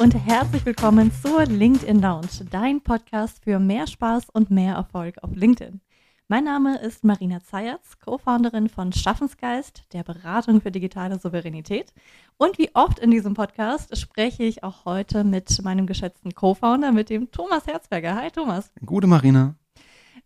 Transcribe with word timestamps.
und 0.00 0.14
herzlich 0.14 0.64
willkommen 0.64 1.10
zur 1.10 1.44
LinkedIn 1.44 2.00
Lounge, 2.00 2.46
dein 2.50 2.80
Podcast 2.80 3.42
für 3.42 3.58
mehr 3.58 3.88
Spaß 3.88 4.30
und 4.32 4.48
mehr 4.48 4.76
Erfolg 4.76 5.16
auf 5.22 5.34
LinkedIn. 5.34 5.80
Mein 6.28 6.44
Name 6.44 6.78
ist 6.78 7.02
Marina 7.02 7.40
Zayatz, 7.42 7.98
Co-Founderin 7.98 8.68
von 8.68 8.92
Schaffensgeist, 8.92 9.82
der 9.92 10.04
Beratung 10.04 10.60
für 10.60 10.70
digitale 10.70 11.18
Souveränität. 11.18 11.92
Und 12.36 12.58
wie 12.58 12.72
oft 12.74 13.00
in 13.00 13.10
diesem 13.10 13.34
Podcast 13.34 13.96
spreche 13.98 14.44
ich 14.44 14.62
auch 14.62 14.84
heute 14.84 15.24
mit 15.24 15.60
meinem 15.64 15.88
geschätzten 15.88 16.32
Co-Founder, 16.32 16.92
mit 16.92 17.10
dem 17.10 17.32
Thomas 17.32 17.66
Herzberger. 17.66 18.14
Hi 18.14 18.30
Thomas. 18.30 18.70
Gute 18.86 19.08
Marina. 19.08 19.56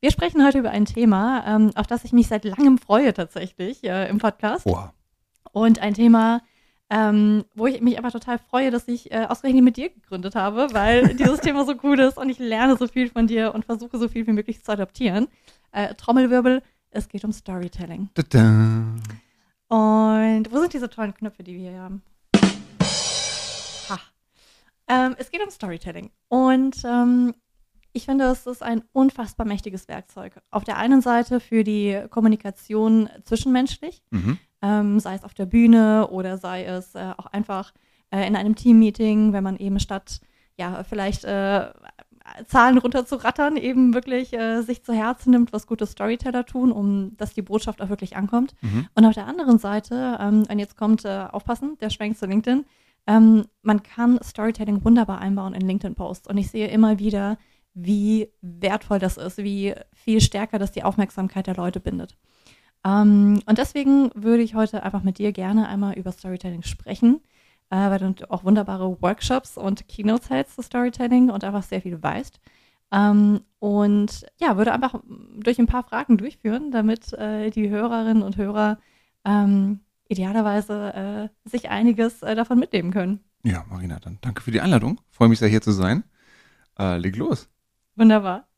Wir 0.00 0.10
sprechen 0.10 0.44
heute 0.44 0.58
über 0.58 0.70
ein 0.70 0.84
Thema, 0.84 1.44
ähm, 1.46 1.70
auf 1.76 1.86
das 1.86 2.04
ich 2.04 2.12
mich 2.12 2.28
seit 2.28 2.44
langem 2.44 2.76
freue 2.76 3.14
tatsächlich 3.14 3.82
äh, 3.84 4.06
im 4.10 4.18
Podcast. 4.18 4.66
Oha. 4.66 4.92
Und 5.52 5.78
ein 5.78 5.94
Thema, 5.94 6.42
ähm, 6.92 7.46
wo 7.54 7.66
ich 7.66 7.80
mich 7.80 7.96
einfach 7.96 8.12
total 8.12 8.38
freue, 8.38 8.70
dass 8.70 8.86
ich 8.86 9.10
äh, 9.10 9.24
ausgerechnet 9.26 9.64
mit 9.64 9.78
dir 9.78 9.88
gegründet 9.88 10.34
habe, 10.34 10.68
weil 10.72 11.14
dieses 11.16 11.40
Thema 11.40 11.64
so 11.64 11.74
cool 11.82 11.98
ist 11.98 12.18
und 12.18 12.28
ich 12.28 12.38
lerne 12.38 12.76
so 12.76 12.86
viel 12.86 13.08
von 13.08 13.26
dir 13.26 13.54
und 13.54 13.64
versuche 13.64 13.96
so 13.96 14.08
viel 14.08 14.26
wie 14.26 14.32
möglich 14.32 14.62
zu 14.62 14.70
adaptieren. 14.70 15.28
Äh, 15.72 15.94
Trommelwirbel, 15.94 16.62
es 16.90 17.08
geht 17.08 17.24
um 17.24 17.32
Storytelling. 17.32 18.10
Da 18.12 18.22
-da. 18.22 18.96
Und 19.68 20.52
wo 20.52 20.60
sind 20.60 20.74
diese 20.74 20.90
tollen 20.90 21.14
Knöpfe, 21.14 21.42
die 21.42 21.54
wir 21.54 21.70
hier 21.70 21.80
haben? 21.80 22.02
Ha. 23.88 23.98
Ähm, 24.88 25.14
es 25.16 25.30
geht 25.30 25.42
um 25.42 25.50
Storytelling. 25.50 26.10
Und 26.28 26.76
ähm, 26.84 27.34
ich 27.94 28.04
finde, 28.04 28.26
es 28.26 28.46
ist 28.46 28.62
ein 28.62 28.82
unfassbar 28.92 29.46
mächtiges 29.46 29.88
Werkzeug. 29.88 30.42
Auf 30.50 30.64
der 30.64 30.76
einen 30.76 31.00
Seite 31.00 31.40
für 31.40 31.64
die 31.64 32.02
Kommunikation 32.10 33.08
zwischenmenschlich, 33.24 34.02
Mhm. 34.10 34.38
Ähm, 34.62 35.00
sei 35.00 35.14
es 35.14 35.24
auf 35.24 35.34
der 35.34 35.46
Bühne 35.46 36.08
oder 36.10 36.38
sei 36.38 36.64
es 36.64 36.94
äh, 36.94 37.12
auch 37.16 37.26
einfach 37.26 37.72
äh, 38.10 38.26
in 38.26 38.36
einem 38.36 38.54
Teammeeting, 38.54 39.32
wenn 39.32 39.44
man 39.44 39.56
eben 39.56 39.80
statt 39.80 40.20
ja 40.56 40.84
vielleicht 40.84 41.24
äh, 41.24 41.70
Zahlen 42.46 42.78
runterzurattern, 42.78 43.56
eben 43.56 43.94
wirklich 43.94 44.32
äh, 44.32 44.62
sich 44.62 44.84
zu 44.84 44.92
Herzen 44.92 45.30
nimmt, 45.30 45.52
was 45.52 45.66
gute 45.66 45.86
Storyteller 45.86 46.46
tun, 46.46 46.72
um 46.72 47.16
dass 47.16 47.34
die 47.34 47.42
Botschaft 47.42 47.82
auch 47.82 47.88
wirklich 47.88 48.16
ankommt. 48.16 48.54
Mhm. 48.60 48.86
Und 48.94 49.04
auf 49.04 49.14
der 49.14 49.26
anderen 49.26 49.58
Seite, 49.58 50.18
ähm, 50.20 50.44
und 50.48 50.58
jetzt 50.58 50.76
kommt, 50.76 51.04
äh, 51.04 51.26
aufpassen, 51.30 51.76
der 51.80 51.90
Schwenk 51.90 52.16
zu 52.16 52.26
LinkedIn, 52.26 52.64
ähm, 53.06 53.44
man 53.62 53.82
kann 53.82 54.20
Storytelling 54.22 54.84
wunderbar 54.84 55.20
einbauen 55.20 55.54
in 55.54 55.62
LinkedIn-Posts. 55.62 56.28
Und 56.28 56.36
ich 56.36 56.50
sehe 56.50 56.68
immer 56.68 56.98
wieder, 56.98 57.38
wie 57.74 58.28
wertvoll 58.40 58.98
das 58.98 59.16
ist, 59.16 59.38
wie 59.38 59.74
viel 59.92 60.20
stärker 60.20 60.58
das 60.58 60.72
die 60.72 60.84
Aufmerksamkeit 60.84 61.46
der 61.46 61.56
Leute 61.56 61.80
bindet. 61.80 62.16
Ähm, 62.84 63.40
und 63.46 63.58
deswegen 63.58 64.10
würde 64.14 64.42
ich 64.42 64.54
heute 64.54 64.82
einfach 64.82 65.02
mit 65.02 65.18
dir 65.18 65.32
gerne 65.32 65.68
einmal 65.68 65.94
über 65.94 66.12
Storytelling 66.12 66.62
sprechen, 66.62 67.20
äh, 67.70 67.76
weil 67.76 67.98
du 67.98 68.30
auch 68.30 68.44
wunderbare 68.44 69.00
Workshops 69.00 69.56
und 69.56 69.88
Keynotes 69.88 70.30
hältst 70.30 70.56
zu 70.56 70.62
Storytelling 70.62 71.30
und 71.30 71.44
einfach 71.44 71.62
sehr 71.62 71.80
viel 71.80 72.02
weißt. 72.02 72.40
Ähm, 72.92 73.40
und 73.58 74.26
ja, 74.40 74.56
würde 74.56 74.72
einfach 74.72 75.00
durch 75.38 75.58
ein 75.58 75.66
paar 75.66 75.84
Fragen 75.84 76.18
durchführen, 76.18 76.70
damit 76.70 77.12
äh, 77.14 77.50
die 77.50 77.70
Hörerinnen 77.70 78.22
und 78.22 78.36
Hörer 78.36 78.78
ähm, 79.24 79.80
idealerweise 80.08 81.30
äh, 81.44 81.48
sich 81.48 81.70
einiges 81.70 82.22
äh, 82.22 82.34
davon 82.34 82.58
mitnehmen 82.58 82.90
können. 82.90 83.20
Ja, 83.44 83.64
Marina, 83.68 83.98
dann 83.98 84.18
danke 84.20 84.42
für 84.42 84.50
die 84.50 84.60
Einladung. 84.60 85.00
Freue 85.10 85.28
mich 85.28 85.38
sehr, 85.38 85.48
hier 85.48 85.62
zu 85.62 85.72
sein. 85.72 86.04
Äh, 86.78 86.98
leg 86.98 87.16
los. 87.16 87.48
Wunderbar. 87.96 88.48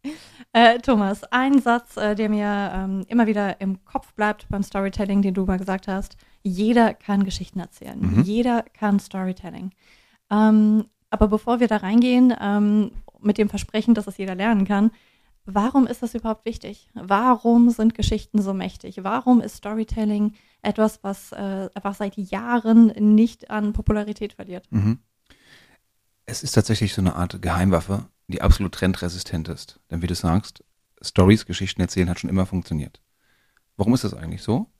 Äh, 0.53 0.79
Thomas, 0.79 1.25
ein 1.25 1.61
Satz, 1.61 1.97
äh, 1.97 2.15
der 2.15 2.29
mir 2.29 2.71
ähm, 2.75 3.05
immer 3.09 3.27
wieder 3.27 3.61
im 3.61 3.85
Kopf 3.85 4.13
bleibt 4.15 4.49
beim 4.49 4.63
Storytelling, 4.63 5.23
den 5.23 5.35
du 5.35 5.45
mal 5.45 5.59
gesagt 5.59 5.89
hast. 5.89 6.17
Jeder 6.43 6.95
kann 6.95 7.25
Geschichten 7.25 7.59
erzählen. 7.59 7.99
Mhm. 7.99 8.23
Jeder 8.23 8.63
kann 8.63 9.01
Storytelling. 9.01 9.73
Ähm, 10.31 10.85
aber 11.11 11.29
bevor 11.29 11.61
wir 11.61 11.69
da 11.69 11.79
reingehen, 11.79 12.35
ähm, 12.41 12.93
mit 13.21 13.39
dem 13.39 13.49
Versprechen, 13.49 13.95
dass 13.95 14.07
es 14.07 14.19
jeder 14.19 14.35
lernen 14.35 14.67
kann, 14.67 14.91
warum 15.45 15.87
ist 15.87 16.03
das 16.03 16.15
überhaupt 16.15 16.45
wichtig? 16.45 16.89
Warum 16.95 17.71
sind 17.71 17.95
Geschichten 17.95 18.41
so 18.41 18.55
mächtig? 18.55 19.03
Warum 19.03 19.41
ist 19.41 19.57
Storytelling 19.57 20.35
etwas, 20.63 21.01
was 21.03 21.33
äh, 21.33 21.69
einfach 21.75 21.95
seit 21.95 22.17
Jahren 22.17 22.87
nicht 23.15 23.51
an 23.51 23.73
Popularität 23.73 24.35
verliert? 24.35 24.67
Mhm. 24.71 24.99
Es 26.27 26.43
ist 26.43 26.53
tatsächlich 26.53 26.95
so 26.95 27.03
eine 27.03 27.17
Art 27.17 27.43
Geheimwaffe, 27.43 28.07
die 28.29 28.43
absolut 28.43 28.73
trendresistent 28.73 29.49
ist. 29.49 29.81
Denn 29.91 30.03
wie 30.03 30.07
du 30.07 30.15
sagst, 30.15 30.65
Stories, 31.01 31.47
Geschichten 31.47 31.81
erzählen 31.81 32.09
hat 32.09 32.21
schon 32.21 32.31
immer 32.31 32.47
funktioniert. 32.47 33.01
Warum 33.77 33.95
ist 33.95 34.05
das 34.05 34.15
eigentlich 34.15 34.43
so? 34.43 34.71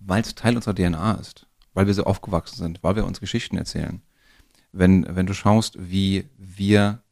Weil 0.00 0.22
es 0.22 0.34
Teil 0.34 0.56
unserer 0.56 0.74
DNA 0.74 1.14
ist. 1.14 1.46
Weil 1.72 1.86
wir 1.86 1.94
so 1.94 2.04
aufgewachsen 2.04 2.56
sind, 2.56 2.82
weil 2.82 2.96
wir 2.96 3.04
uns 3.04 3.20
Geschichten 3.20 3.56
erzählen. 3.56 4.02
Wenn, 4.72 5.06
wenn 5.14 5.26
du 5.26 5.34
schaust, 5.34 5.76
wie 5.78 6.28
wir 6.36 7.02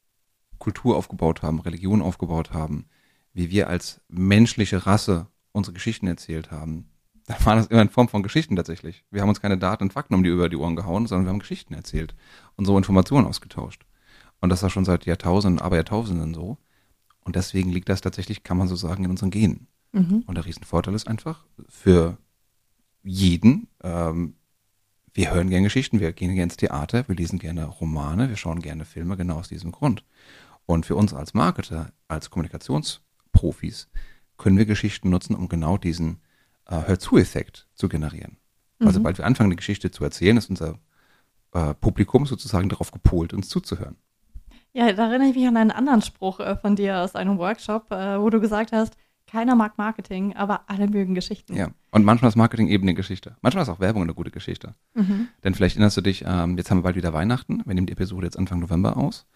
Kultur 0.58 0.96
aufgebaut 0.96 1.42
haben, 1.42 1.60
Religion 1.60 2.02
aufgebaut 2.02 2.52
haben, 2.52 2.86
wie 3.32 3.50
wir 3.50 3.68
als 3.68 4.00
menschliche 4.08 4.86
Rasse 4.86 5.28
unsere 5.52 5.74
Geschichten 5.74 6.06
erzählt 6.06 6.50
haben, 6.50 6.90
dann 7.28 7.44
war 7.44 7.56
das 7.56 7.66
immer 7.66 7.82
in 7.82 7.90
Form 7.90 8.08
von 8.08 8.22
Geschichten 8.22 8.56
tatsächlich. 8.56 9.04
Wir 9.10 9.20
haben 9.20 9.28
uns 9.28 9.40
keine 9.40 9.58
Daten 9.58 9.84
und 9.84 9.92
Fakten 9.92 10.14
um 10.14 10.24
die 10.24 10.30
über 10.30 10.48
die 10.48 10.56
Ohren 10.56 10.76
gehauen, 10.76 11.06
sondern 11.06 11.26
wir 11.26 11.30
haben 11.30 11.38
Geschichten 11.40 11.74
erzählt 11.74 12.14
und 12.56 12.64
so 12.64 12.76
Informationen 12.76 13.26
ausgetauscht. 13.26 13.84
Und 14.40 14.50
das 14.50 14.62
war 14.62 14.70
schon 14.70 14.84
seit 14.84 15.06
Jahrtausenden, 15.06 15.60
aber 15.60 15.76
Jahrtausenden 15.76 16.34
so. 16.34 16.58
Und 17.20 17.36
deswegen 17.36 17.70
liegt 17.70 17.88
das 17.88 18.00
tatsächlich, 18.00 18.42
kann 18.42 18.56
man 18.56 18.68
so 18.68 18.76
sagen, 18.76 19.04
in 19.04 19.10
unseren 19.10 19.30
Genen. 19.30 19.66
Mhm. 19.92 20.24
Und 20.26 20.34
der 20.34 20.44
Riesenvorteil 20.44 20.94
ist 20.94 21.06
einfach 21.08 21.44
für 21.68 22.18
jeden, 23.02 23.68
ähm, 23.82 24.34
wir 25.14 25.32
hören 25.32 25.50
gerne 25.50 25.64
Geschichten, 25.64 26.00
wir 26.00 26.12
gehen 26.12 26.28
gerne 26.28 26.44
ins 26.44 26.56
Theater, 26.56 27.08
wir 27.08 27.16
lesen 27.16 27.38
gerne 27.38 27.64
Romane, 27.64 28.28
wir 28.28 28.36
schauen 28.36 28.60
gerne 28.60 28.84
Filme, 28.84 29.16
genau 29.16 29.38
aus 29.38 29.48
diesem 29.48 29.72
Grund. 29.72 30.04
Und 30.66 30.86
für 30.86 30.94
uns 30.96 31.14
als 31.14 31.34
Marketer, 31.34 31.92
als 32.06 32.30
Kommunikationsprofis, 32.30 33.88
können 34.36 34.58
wir 34.58 34.66
Geschichten 34.66 35.10
nutzen, 35.10 35.34
um 35.34 35.48
genau 35.48 35.78
diesen 35.78 36.20
äh, 36.66 36.82
Hör-zu-Effekt 36.86 37.66
zu 37.74 37.88
generieren. 37.88 38.36
Also, 38.78 38.90
Mhm. 38.90 38.94
sobald 38.94 39.18
wir 39.18 39.26
anfangen, 39.26 39.48
eine 39.48 39.56
Geschichte 39.56 39.90
zu 39.90 40.04
erzählen, 40.04 40.36
ist 40.36 40.50
unser 40.50 40.78
äh, 41.52 41.74
Publikum 41.74 42.26
sozusagen 42.26 42.68
darauf 42.68 42.90
gepolt, 42.92 43.32
uns 43.32 43.48
zuzuhören. 43.48 43.96
Ja, 44.72 44.92
da 44.92 45.08
erinnere 45.08 45.28
ich 45.28 45.36
mich 45.36 45.46
an 45.46 45.56
einen 45.56 45.70
anderen 45.70 46.02
Spruch 46.02 46.40
äh, 46.40 46.56
von 46.56 46.76
dir 46.76 46.98
aus 46.98 47.14
einem 47.14 47.38
Workshop, 47.38 47.90
äh, 47.90 48.20
wo 48.20 48.30
du 48.30 48.40
gesagt 48.40 48.72
hast, 48.72 48.96
keiner 49.26 49.54
mag 49.54 49.76
Marketing, 49.76 50.34
aber 50.36 50.62
alle 50.68 50.88
mögen 50.88 51.14
Geschichten. 51.14 51.54
Ja. 51.54 51.68
Und 51.90 52.04
manchmal 52.04 52.30
ist 52.30 52.36
Marketing 52.36 52.68
eben 52.68 52.84
eine 52.84 52.94
Geschichte. 52.94 53.36
Manchmal 53.42 53.62
ist 53.62 53.68
auch 53.68 53.80
Werbung 53.80 54.02
eine 54.02 54.14
gute 54.14 54.30
Geschichte. 54.30 54.74
Mhm. 54.94 55.28
Denn 55.44 55.54
vielleicht 55.54 55.76
erinnerst 55.76 55.96
du 55.96 56.00
dich, 56.00 56.24
ähm, 56.26 56.56
jetzt 56.56 56.70
haben 56.70 56.78
wir 56.78 56.82
bald 56.82 56.96
wieder 56.96 57.12
Weihnachten. 57.12 57.62
Wir 57.66 57.74
nehmen 57.74 57.86
die 57.86 57.92
Episode 57.92 58.26
jetzt 58.26 58.38
Anfang 58.38 58.60
November 58.60 58.96
aus. 58.96 59.26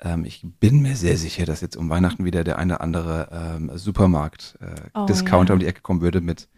Ähm, 0.00 0.24
ich 0.24 0.44
bin 0.60 0.82
mir 0.82 0.96
sehr 0.96 1.16
sicher, 1.16 1.44
dass 1.46 1.60
jetzt 1.60 1.76
um 1.76 1.88
Weihnachten 1.90 2.24
wieder 2.24 2.42
der 2.42 2.58
eine 2.58 2.74
oder 2.74 2.82
andere 2.82 3.28
ähm, 3.56 3.70
Supermarkt-Discounter 3.74 5.44
äh, 5.44 5.46
Oh, 5.46 5.48
ja. 5.48 5.52
um 5.54 5.58
die 5.60 5.66
Ecke 5.66 5.80
kommen 5.80 6.00
würde 6.00 6.20
mit 6.20 6.48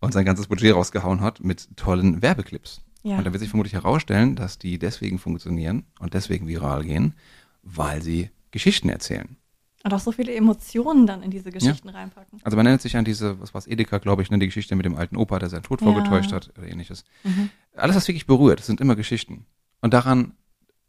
und 0.00 0.12
sein 0.12 0.24
ganzes 0.24 0.46
Budget 0.48 0.74
rausgehauen 0.74 1.20
hat 1.20 1.44
mit 1.44 1.76
tollen 1.76 2.22
Werbeclips. 2.22 2.82
Ja. 3.02 3.18
Und 3.18 3.26
da 3.26 3.32
wird 3.32 3.40
sich 3.40 3.50
vermutlich 3.50 3.74
herausstellen, 3.74 4.36
dass 4.36 4.58
die 4.58 4.78
deswegen 4.78 5.18
funktionieren 5.18 5.84
und 5.98 6.14
deswegen 6.14 6.46
viral 6.46 6.84
gehen, 6.84 7.14
weil 7.62 8.02
sie 8.02 8.30
Geschichten 8.50 8.88
erzählen. 8.88 9.36
Und 9.84 9.92
auch 9.94 10.00
so 10.00 10.12
viele 10.12 10.32
Emotionen 10.34 11.06
dann 11.08 11.22
in 11.24 11.30
diese 11.32 11.50
Geschichten 11.50 11.88
reinpacken. 11.88 12.40
Also 12.44 12.56
man 12.56 12.66
erinnert 12.66 12.82
sich 12.82 12.96
an 12.96 13.04
diese, 13.04 13.40
was 13.40 13.52
war's, 13.52 13.66
Edeka, 13.66 13.98
glaube 13.98 14.22
ich, 14.22 14.30
ne, 14.30 14.38
die 14.38 14.46
Geschichte 14.46 14.76
mit 14.76 14.86
dem 14.86 14.94
alten 14.94 15.16
Opa, 15.16 15.40
der 15.40 15.48
seinen 15.48 15.64
Tod 15.64 15.80
Ja. 15.80 15.90
vorgetäuscht 15.92 16.32
hat 16.32 16.52
oder 16.56 16.68
ähnliches. 16.68 17.04
Mhm. 17.24 17.50
Alles, 17.74 17.96
was 17.96 18.06
wirklich 18.06 18.26
berührt, 18.26 18.60
das 18.60 18.66
sind 18.66 18.80
immer 18.80 18.94
Geschichten. 18.94 19.44
Und 19.80 19.92
daran, 19.92 20.34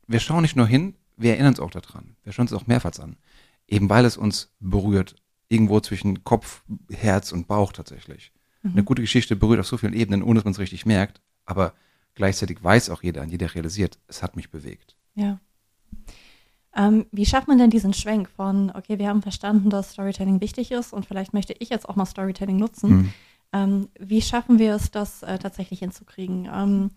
wir 0.05 0.19
schauen 0.19 0.43
nicht 0.43 0.55
nur 0.55 0.67
hin, 0.67 0.95
wir 1.17 1.31
erinnern 1.31 1.53
uns 1.53 1.59
auch 1.59 1.71
daran. 1.71 2.15
Wir 2.23 2.33
schauen 2.33 2.43
uns 2.43 2.53
auch 2.53 2.67
mehrfach 2.67 2.97
an. 2.99 3.17
Eben 3.67 3.89
weil 3.89 4.05
es 4.05 4.17
uns 4.17 4.51
berührt. 4.59 5.15
Irgendwo 5.49 5.79
zwischen 5.79 6.23
Kopf, 6.23 6.63
Herz 6.91 7.31
und 7.31 7.47
Bauch 7.47 7.73
tatsächlich. 7.73 8.31
Mhm. 8.61 8.71
Eine 8.71 8.83
gute 8.83 9.01
Geschichte 9.01 9.35
berührt 9.35 9.59
auf 9.59 9.67
so 9.67 9.77
vielen 9.77 9.93
Ebenen, 9.93 10.21
ohne 10.23 10.35
dass 10.35 10.45
man 10.45 10.53
es 10.53 10.59
richtig 10.59 10.85
merkt. 10.85 11.21
Aber 11.45 11.73
gleichzeitig 12.15 12.63
weiß 12.63 12.89
auch 12.91 13.01
jeder, 13.03 13.23
jeder 13.25 13.53
realisiert, 13.55 13.97
es 14.07 14.21
hat 14.21 14.35
mich 14.35 14.51
bewegt. 14.51 14.95
Ja. 15.15 15.39
Ähm, 16.75 17.05
wie 17.11 17.25
schafft 17.25 17.47
man 17.47 17.57
denn 17.57 17.69
diesen 17.69 17.93
Schwenk 17.93 18.29
von, 18.29 18.71
okay, 18.73 18.97
wir 18.97 19.07
haben 19.07 19.21
verstanden, 19.21 19.69
dass 19.69 19.91
Storytelling 19.91 20.41
wichtig 20.41 20.71
ist 20.71 20.93
und 20.93 21.05
vielleicht 21.05 21.33
möchte 21.33 21.53
ich 21.59 21.69
jetzt 21.69 21.87
auch 21.87 21.95
mal 21.95 22.05
Storytelling 22.05 22.57
nutzen. 22.57 22.89
Mhm. 22.89 23.13
Ähm, 23.53 23.89
wie 23.99 24.21
schaffen 24.21 24.57
wir 24.57 24.75
es, 24.75 24.89
das 24.89 25.21
äh, 25.21 25.37
tatsächlich 25.37 25.79
hinzukriegen? 25.79 26.49
Ähm, 26.51 26.91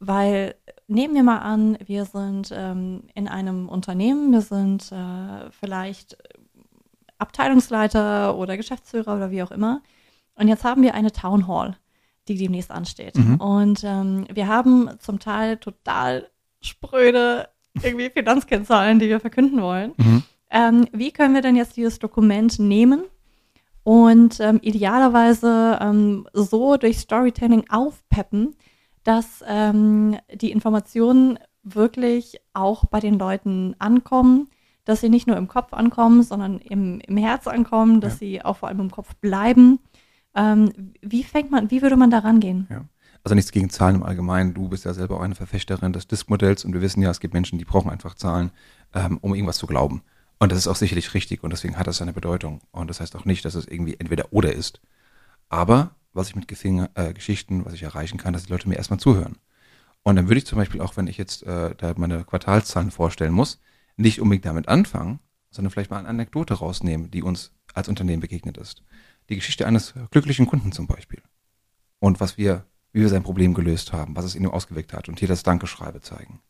weil 0.00 0.56
nehmen 0.88 1.14
wir 1.14 1.22
mal 1.22 1.38
an, 1.38 1.78
wir 1.86 2.04
sind 2.04 2.50
ähm, 2.52 3.04
in 3.14 3.28
einem 3.28 3.68
Unternehmen, 3.68 4.32
wir 4.32 4.40
sind 4.40 4.90
äh, 4.90 5.50
vielleicht 5.52 6.16
Abteilungsleiter 7.18 8.36
oder 8.36 8.56
Geschäftsführer 8.56 9.14
oder 9.14 9.30
wie 9.30 9.44
auch 9.44 9.52
immer. 9.52 9.80
Und 10.34 10.48
jetzt 10.48 10.64
haben 10.64 10.82
wir 10.82 10.94
eine 10.94 11.12
Town 11.12 11.46
Hall, 11.46 11.76
die 12.26 12.36
demnächst 12.36 12.72
ansteht. 12.72 13.16
Mhm. 13.16 13.36
Und 13.36 13.84
ähm, 13.84 14.26
wir 14.32 14.48
haben 14.48 14.90
zum 14.98 15.20
Teil 15.20 15.58
total 15.58 16.28
spröde 16.60 17.48
irgendwie 17.82 18.10
Finanzkennzahlen, 18.10 18.98
die 18.98 19.08
wir 19.08 19.20
verkünden 19.20 19.62
wollen. 19.62 19.92
Mhm. 19.96 20.22
Ähm, 20.50 20.86
wie 20.92 21.12
können 21.12 21.34
wir 21.34 21.40
denn 21.42 21.56
jetzt 21.56 21.76
dieses 21.76 21.98
Dokument 21.98 22.58
nehmen 22.58 23.04
und 23.84 24.38
ähm, 24.40 24.58
idealerweise 24.62 25.78
ähm, 25.80 26.26
so 26.32 26.76
durch 26.76 26.98
Storytelling 26.98 27.64
aufpeppen, 27.70 28.54
dass 29.02 29.42
ähm, 29.48 30.16
die 30.32 30.52
Informationen 30.52 31.38
wirklich 31.64 32.38
auch 32.52 32.86
bei 32.86 33.00
den 33.00 33.18
Leuten 33.18 33.74
ankommen, 33.78 34.48
dass 34.84 35.00
sie 35.00 35.08
nicht 35.08 35.26
nur 35.26 35.36
im 35.36 35.48
Kopf 35.48 35.72
ankommen, 35.72 36.22
sondern 36.22 36.58
im, 36.58 37.00
im 37.00 37.16
Herz 37.16 37.46
ankommen, 37.46 38.00
dass 38.00 38.14
Ja. 38.14 38.18
sie 38.18 38.44
auch 38.44 38.56
vor 38.58 38.68
allem 38.68 38.80
im 38.80 38.90
Kopf 38.90 39.14
bleiben. 39.16 39.78
Ähm, 40.34 40.94
wie 41.00 41.22
fängt 41.24 41.50
man, 41.50 41.70
wie 41.70 41.82
würde 41.82 41.96
man 41.96 42.10
da 42.10 42.18
rangehen? 42.18 42.66
Ja. 42.70 42.84
Also 43.24 43.34
nichts 43.34 43.52
gegen 43.52 43.70
Zahlen 43.70 43.96
im 43.96 44.02
Allgemeinen. 44.02 44.54
Du 44.54 44.68
bist 44.68 44.84
ja 44.84 44.94
selber 44.94 45.16
auch 45.16 45.22
eine 45.22 45.34
Verfechterin 45.34 45.92
des 45.92 46.08
Disk-Modells 46.08 46.64
und 46.64 46.72
wir 46.72 46.80
wissen 46.80 47.02
ja, 47.02 47.10
es 47.10 47.20
gibt 47.20 47.34
Menschen, 47.34 47.58
die 47.58 47.64
brauchen 47.64 47.90
einfach 47.90 48.14
Zahlen, 48.14 48.50
ähm, 48.94 49.18
um 49.20 49.34
irgendwas 49.34 49.58
zu 49.58 49.66
glauben. 49.66 50.02
Und 50.38 50.50
das 50.50 50.58
ist 50.58 50.66
auch 50.66 50.76
sicherlich 50.76 51.14
richtig 51.14 51.44
und 51.44 51.50
deswegen 51.50 51.78
hat 51.78 51.86
das 51.86 51.98
seine 51.98 52.12
Bedeutung. 52.12 52.60
Und 52.72 52.90
das 52.90 53.00
heißt 53.00 53.14
auch 53.14 53.24
nicht, 53.24 53.44
dass 53.44 53.54
es 53.54 53.68
irgendwie 53.68 53.96
entweder 53.98 54.32
oder 54.32 54.52
ist. 54.52 54.80
Aber 55.48 55.94
was 56.12 56.28
ich 56.28 56.36
mit 56.36 56.48
Gefing 56.48 56.88
äh, 56.94 57.12
Geschichten, 57.12 57.64
was 57.64 57.74
ich 57.74 57.82
erreichen 57.82 58.18
kann, 58.18 58.32
dass 58.32 58.44
die 58.44 58.52
Leute 58.52 58.68
mir 58.68 58.76
erstmal 58.76 59.00
zuhören. 59.00 59.38
Und 60.02 60.16
dann 60.16 60.28
würde 60.28 60.38
ich 60.38 60.46
zum 60.46 60.58
Beispiel 60.58 60.80
auch, 60.80 60.96
wenn 60.96 61.06
ich 61.06 61.16
jetzt 61.16 61.44
äh, 61.44 61.74
da 61.76 61.94
meine 61.96 62.24
Quartalszahlen 62.24 62.90
vorstellen 62.90 63.32
muss, 63.32 63.60
nicht 63.96 64.20
unbedingt 64.20 64.44
damit 64.44 64.68
anfangen, 64.68 65.20
sondern 65.50 65.70
vielleicht 65.70 65.90
mal 65.90 65.98
eine 65.98 66.08
Anekdote 66.08 66.54
rausnehmen, 66.54 67.10
die 67.10 67.22
uns 67.22 67.52
als 67.74 67.88
Unternehmen 67.88 68.20
begegnet 68.20 68.56
ist. 68.56 68.82
Die 69.28 69.36
Geschichte 69.36 69.66
eines 69.66 69.94
glücklichen 70.10 70.46
Kunden 70.46 70.72
zum 70.72 70.86
Beispiel. 70.86 71.22
Und 72.00 72.20
was 72.20 72.36
wir, 72.36 72.66
wie 72.92 73.00
wir 73.00 73.08
sein 73.08 73.22
Problem 73.22 73.54
gelöst 73.54 73.92
haben, 73.92 74.16
was 74.16 74.24
es 74.24 74.34
in 74.34 74.44
ihm 74.44 74.50
ausgewirkt 74.50 74.92
hat 74.92 75.08
und 75.08 75.18
hier 75.18 75.28
das 75.28 75.42
Dankeschreibe 75.42 76.00
zeigen. 76.00 76.40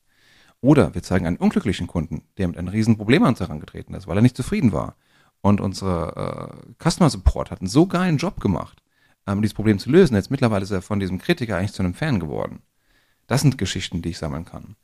Oder 0.60 0.94
wir 0.94 1.02
zeigen 1.02 1.26
einen 1.26 1.36
unglücklichen 1.36 1.86
Kunden, 1.86 2.22
der 2.38 2.48
mit 2.48 2.56
einem 2.56 2.68
riesen 2.68 2.96
Problem 2.96 3.22
an 3.24 3.30
uns 3.30 3.40
herangetreten 3.40 3.94
ist, 3.94 4.06
weil 4.06 4.16
er 4.16 4.22
nicht 4.22 4.36
zufrieden 4.36 4.72
war. 4.72 4.96
Und 5.40 5.60
unsere 5.60 6.62
äh, 6.78 6.88
Customer 6.88 7.10
Support 7.10 7.50
hat 7.50 7.60
einen 7.60 7.68
so 7.68 7.86
geilen 7.86 8.16
Job 8.16 8.40
gemacht, 8.40 8.80
ähm, 9.26 9.42
dieses 9.42 9.54
Problem 9.54 9.80
zu 9.80 9.90
lösen. 9.90 10.14
Jetzt 10.14 10.30
mittlerweile 10.30 10.62
ist 10.62 10.70
er 10.70 10.82
von 10.82 11.00
diesem 11.00 11.18
Kritiker 11.18 11.56
eigentlich 11.56 11.72
zu 11.72 11.82
einem 11.82 11.94
Fan 11.94 12.20
geworden. 12.20 12.62
Das 13.26 13.40
sind 13.40 13.58
Geschichten, 13.58 14.02
die 14.02 14.10
ich 14.10 14.18
sammeln 14.18 14.44
kann. 14.44 14.76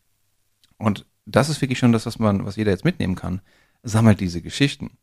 Und 0.79 1.07
das 1.27 1.49
ist 1.49 1.61
wirklich 1.61 1.79
schon 1.79 1.93
das, 1.93 2.07
was 2.07 2.19
man, 2.19 2.45
was 2.45 2.57
jeder 2.57 2.73
jetzt 2.73 2.85
mitnehmen 2.85 3.15
kann. 3.15 3.41
Sammelt 3.85 4.21
diese 4.21 4.43
Geschichten. 4.43 4.99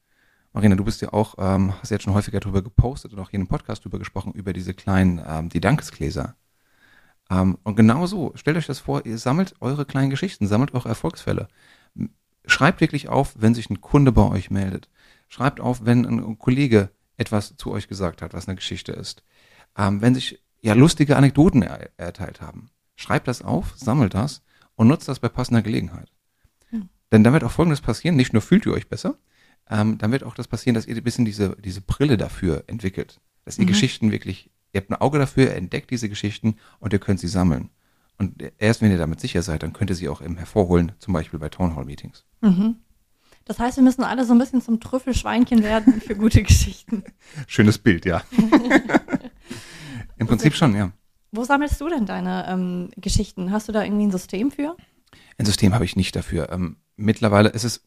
Marina, 0.52 0.76
du 0.76 0.84
bist 0.84 1.02
ja 1.02 1.14
auch, 1.14 1.36
ähm, 1.38 1.74
hast 1.82 1.92
jetzt 1.92 2.04
schon 2.04 2.14
häufiger 2.14 2.40
darüber 2.40 2.62
gepostet 2.62 3.14
und 3.14 3.20
auch 3.20 3.30
hier 3.30 3.40
im 3.40 3.48
Podcast 3.48 3.84
darüber 3.84 4.00
gesprochen, 4.00 4.34
über 4.34 4.52
diese 4.52 4.74
kleinen, 4.74 5.22
ähm, 5.26 5.50
die 5.50 5.62
Dankesgläser. 5.62 6.36
Ähm, 7.30 7.58
und 7.64 7.76
genau 7.76 8.06
so, 8.06 8.32
stellt 8.36 8.58
euch 8.58 8.68
das 8.68 8.80
vor, 8.80 9.06
ihr 9.06 9.18
sammelt 9.18 9.56
eure 9.60 9.86
kleinen 9.86 10.10
Geschichten, 10.10 10.48
sammelt 10.48 10.74
eure 10.74 10.90
Erfolgsfälle. 10.90 11.48
Schreibt 12.46 12.82
wirklich 12.82 13.10
auf, 13.10 13.34
wenn 13.38 13.56
sich 13.56 13.70
ein 13.70 13.82
Kunde 13.82 14.12
bei 14.12 14.22
euch 14.22 14.52
meldet. 14.52 14.90
Schreibt 15.28 15.60
auf, 15.60 15.86
wenn 15.86 16.06
ein 16.06 16.38
Kollege 16.38 16.92
etwas 17.18 17.56
zu 17.58 17.72
euch 17.72 17.88
gesagt 17.88 18.22
hat, 18.22 18.34
was 18.34 18.48
eine 18.48 18.56
Geschichte 18.56 18.92
ist. 18.92 19.24
Ähm, 19.78 20.02
wenn 20.02 20.14
sich 20.14 20.42
ja 20.62 20.74
lustige 20.74 21.18
Anekdoten 21.18 21.62
er 21.64 21.90
erteilt 21.98 22.42
haben. 22.42 22.70
Schreibt 22.96 23.28
das 23.28 23.42
auf, 23.42 23.74
sammelt 23.76 24.14
das 24.14 24.44
und 24.76 24.88
nutzt 24.88 25.08
das 25.08 25.20
bei 25.20 25.30
passender 25.30 25.62
Gelegenheit. 25.62 26.12
Hm. 26.70 26.90
Denn 27.12 27.24
dann 27.24 27.34
wird 27.34 27.44
auch 27.44 27.52
Folgendes 27.52 27.82
passieren, 27.82 28.16
nicht 28.16 28.34
nur 28.34 28.42
fühlt 28.42 28.66
ihr 28.66 28.74
euch 28.74 28.88
besser, 28.88 29.18
ähm, 29.70 29.98
dann 29.98 30.12
wird 30.12 30.24
auch 30.24 30.36
das 30.36 30.48
passieren, 30.48 30.76
dass 30.76 30.86
ihr 30.86 30.96
ein 30.96 31.04
bisschen 31.04 31.26
diese, 31.26 31.56
diese 31.60 31.82
Brille 31.82 32.18
dafür 32.18 32.64
entwickelt. 32.68 33.20
Dass 33.46 33.58
ihr 33.58 33.64
Mhm. 33.64 33.70
Geschichten 33.70 34.12
wirklich, 34.12 34.52
ihr 34.76 34.82
habt 34.82 34.92
ein 34.92 34.96
Auge 34.96 35.18
dafür, 35.18 35.46
ihr 35.46 35.56
entdeckt 35.56 35.90
diese 35.90 36.10
Geschichten 36.10 36.58
und 36.80 36.94
ihr 36.94 37.00
könnt 37.00 37.20
sie 37.20 37.30
sammeln. 37.30 37.70
Und 38.18 38.44
erst 38.60 38.82
wenn 38.82 38.92
ihr 38.92 38.98
damit 38.98 39.20
sicher 39.20 39.42
seid, 39.42 39.64
dann 39.64 39.74
könnt 39.74 39.90
ihr 39.90 39.96
sie 39.96 40.10
auch 40.10 40.22
eben 40.22 40.38
hervorholen, 40.38 40.92
zum 41.00 41.14
Beispiel 41.14 41.40
bei 41.40 41.50
Town 41.50 41.76
Hall 41.76 41.86
Meetings. 41.86 42.26
Mhm. 42.42 42.76
Das 43.46 43.60
heißt, 43.60 43.78
wir 43.78 43.84
müssen 43.84 44.04
alle 44.04 44.26
so 44.26 44.34
ein 44.34 44.40
bisschen 44.40 44.62
zum 44.62 44.80
Trüffelschweinchen 44.80 45.64
werden 45.64 46.02
für 46.02 46.16
gute 46.18 46.44
Geschichten. 46.44 47.04
Schönes 47.48 47.78
Bild, 47.78 48.06
ja. 48.06 48.22
Im 50.18 50.28
Prinzip 50.28 50.56
schon, 50.56 50.76
ja. 50.76 50.92
Wo 51.32 51.44
sammelst 51.44 51.80
du 51.80 51.90
denn 51.90 52.06
deine 52.06 52.48
ähm, 52.48 52.90
Geschichten? 52.98 53.52
Hast 53.52 53.68
du 53.68 53.72
da 53.72 53.84
irgendwie 53.84 54.08
ein 54.08 54.12
System 54.12 54.52
für? 54.52 54.76
Ein 55.38 55.46
System 55.46 55.74
habe 55.74 55.86
ich 55.86 55.96
nicht 55.96 56.16
dafür. 56.16 56.50
Ähm, 56.52 56.78
mittlerweile 56.96 57.50
ist 57.50 57.66
es 57.66 57.84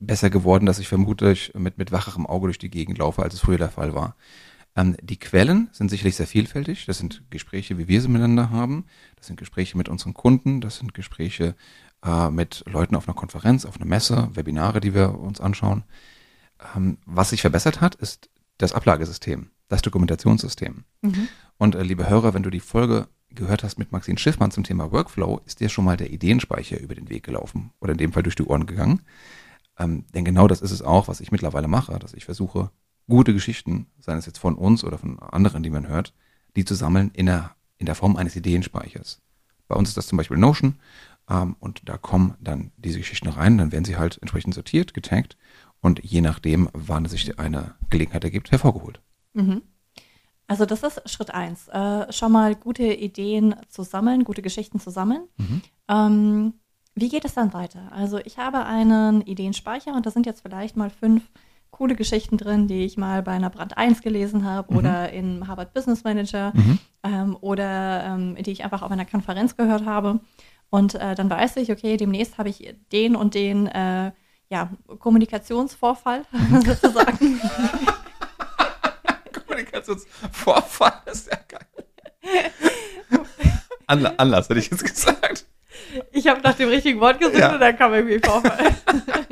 besser 0.00 0.30
geworden, 0.30 0.66
dass 0.66 0.78
ich 0.78 0.88
vermutlich 0.88 1.52
mit, 1.54 1.78
mit 1.78 1.90
wacherem 1.90 2.26
Auge 2.26 2.48
durch 2.48 2.58
die 2.58 2.70
Gegend 2.70 2.98
laufe, 2.98 3.22
als 3.22 3.34
es 3.34 3.40
früher 3.40 3.58
der 3.58 3.70
Fall 3.70 3.94
war. 3.94 4.16
Ähm, 4.78 4.96
die 5.02 5.18
Quellen 5.18 5.68
sind 5.72 5.88
sicherlich 5.88 6.14
sehr 6.14 6.28
vielfältig. 6.28 6.86
Das 6.86 6.98
sind 6.98 7.24
Gespräche, 7.30 7.78
wie 7.78 7.88
wir 7.88 8.00
sie 8.00 8.06
miteinander 8.06 8.50
haben. 8.50 8.84
Das 9.16 9.26
sind 9.26 9.36
Gespräche 9.36 9.76
mit 9.76 9.88
unseren 9.88 10.14
Kunden. 10.14 10.60
Das 10.60 10.76
sind 10.76 10.94
Gespräche 10.94 11.56
äh, 12.04 12.30
mit 12.30 12.62
Leuten 12.66 12.94
auf 12.94 13.08
einer 13.08 13.16
Konferenz, 13.16 13.64
auf 13.64 13.76
einer 13.76 13.86
Messe, 13.86 14.28
Webinare, 14.34 14.78
die 14.78 14.94
wir 14.94 15.18
uns 15.18 15.40
anschauen. 15.40 15.82
Ähm, 16.76 16.98
was 17.06 17.30
sich 17.30 17.40
verbessert 17.40 17.80
hat, 17.80 17.96
ist 17.96 18.30
das 18.56 18.72
Ablagesystem, 18.72 19.50
das 19.66 19.82
Dokumentationssystem. 19.82 20.84
Mhm. 21.02 21.28
Und 21.56 21.74
äh, 21.74 21.82
liebe 21.82 22.08
Hörer, 22.08 22.32
wenn 22.32 22.44
du 22.44 22.50
die 22.50 22.60
Folge 22.60 23.08
gehört 23.30 23.64
hast 23.64 23.80
mit 23.80 23.90
Maxine 23.90 24.18
Schiffmann 24.18 24.52
zum 24.52 24.62
Thema 24.62 24.92
Workflow, 24.92 25.40
ist 25.44 25.58
dir 25.58 25.70
schon 25.70 25.86
mal 25.86 25.96
der 25.96 26.12
Ideenspeicher 26.12 26.78
über 26.78 26.94
den 26.94 27.08
Weg 27.08 27.24
gelaufen 27.24 27.72
oder 27.80 27.92
in 27.92 27.98
dem 27.98 28.12
Fall 28.12 28.22
durch 28.22 28.36
die 28.36 28.44
Ohren 28.44 28.66
gegangen. 28.66 29.02
Ähm, 29.76 30.04
denn 30.14 30.24
genau 30.24 30.46
das 30.46 30.60
ist 30.60 30.70
es 30.70 30.82
auch, 30.82 31.08
was 31.08 31.20
ich 31.20 31.32
mittlerweile 31.32 31.66
mache, 31.66 31.98
dass 31.98 32.14
ich 32.14 32.24
versuche, 32.24 32.70
gute 33.08 33.32
Geschichten, 33.32 33.86
seien 33.98 34.18
es 34.18 34.26
jetzt 34.26 34.38
von 34.38 34.54
uns 34.54 34.84
oder 34.84 34.98
von 34.98 35.18
anderen, 35.18 35.62
die 35.62 35.70
man 35.70 35.88
hört, 35.88 36.14
die 36.56 36.64
zu 36.64 36.74
sammeln 36.74 37.10
in 37.14 37.26
der, 37.26 37.56
in 37.78 37.86
der 37.86 37.94
Form 37.94 38.16
eines 38.16 38.36
Ideenspeichers. 38.36 39.20
Bei 39.66 39.76
uns 39.76 39.88
ist 39.88 39.96
das 39.96 40.06
zum 40.06 40.18
Beispiel 40.18 40.38
Notion 40.38 40.78
ähm, 41.28 41.56
und 41.58 41.88
da 41.88 41.98
kommen 41.98 42.34
dann 42.40 42.72
diese 42.76 42.98
Geschichten 42.98 43.28
rein, 43.28 43.58
dann 43.58 43.72
werden 43.72 43.84
sie 43.84 43.96
halt 43.96 44.18
entsprechend 44.20 44.54
sortiert, 44.54 44.94
getaggt 44.94 45.36
und 45.80 46.02
je 46.02 46.20
nachdem, 46.20 46.68
wann 46.72 47.06
sich 47.06 47.38
eine 47.38 47.74
Gelegenheit 47.90 48.24
ergibt, 48.24 48.50
hervorgeholt. 48.50 49.00
Mhm. 49.34 49.62
Also 50.46 50.64
das 50.64 50.82
ist 50.82 51.08
Schritt 51.08 51.32
eins. 51.32 51.68
Äh, 51.68 52.10
schon 52.10 52.32
mal 52.32 52.54
gute 52.54 52.84
Ideen 52.84 53.54
zu 53.68 53.82
sammeln, 53.82 54.24
gute 54.24 54.40
Geschichten 54.40 54.80
zu 54.80 54.90
sammeln. 54.90 55.28
Mhm. 55.36 55.62
Ähm, 55.88 56.54
wie 56.94 57.10
geht 57.10 57.24
es 57.24 57.34
dann 57.34 57.52
weiter? 57.52 57.92
Also 57.92 58.18
ich 58.18 58.38
habe 58.38 58.64
einen 58.64 59.20
Ideenspeicher 59.20 59.94
und 59.94 60.06
da 60.06 60.10
sind 60.10 60.26
jetzt 60.26 60.40
vielleicht 60.40 60.76
mal 60.76 60.90
fünf 60.90 61.22
coole 61.78 61.94
Geschichten 61.94 62.36
drin, 62.36 62.66
die 62.66 62.84
ich 62.84 62.96
mal 62.96 63.22
bei 63.22 63.30
einer 63.32 63.50
Brand 63.50 63.78
1 63.78 64.02
gelesen 64.02 64.44
habe 64.44 64.72
Mhm. 64.72 64.78
oder 64.78 65.12
in 65.12 65.46
Harvard 65.46 65.72
Business 65.72 66.02
Manager 66.02 66.50
Mhm. 66.54 66.78
ähm, 67.04 67.36
oder 67.40 68.04
ähm, 68.04 68.34
die 68.42 68.50
ich 68.50 68.64
einfach 68.64 68.82
auf 68.82 68.90
einer 68.90 69.04
Konferenz 69.04 69.56
gehört 69.56 69.86
habe. 69.86 70.18
Und 70.70 70.96
äh, 70.96 71.14
dann 71.14 71.30
weiß 71.30 71.56
ich, 71.58 71.70
okay, 71.70 71.96
demnächst 71.96 72.36
habe 72.36 72.48
ich 72.48 72.74
den 72.92 73.14
und 73.16 73.34
den 73.34 73.68
äh, 73.68 74.10
ja, 74.50 74.70
Kommunikationsvorfall 74.98 76.24
sozusagen. 76.66 77.40
Kommunikationsvorfall 79.32 80.92
ist 81.06 81.30
ja 81.30 81.38
geil. 81.46 82.50
Anla 83.86 84.12
Anlass, 84.18 84.48
hätte 84.48 84.58
ich 84.60 84.70
jetzt 84.70 84.84
gesagt. 84.84 85.46
Ich 86.12 86.26
habe 86.26 86.40
nach 86.42 86.54
dem 86.54 86.68
richtigen 86.68 87.00
Wort 87.00 87.18
gesucht 87.20 87.38
Ja. 87.38 87.54
und 87.54 87.60
dann 87.60 87.76
kam 87.76 87.94
irgendwie 87.94 88.18
Vorfall. 88.18 88.58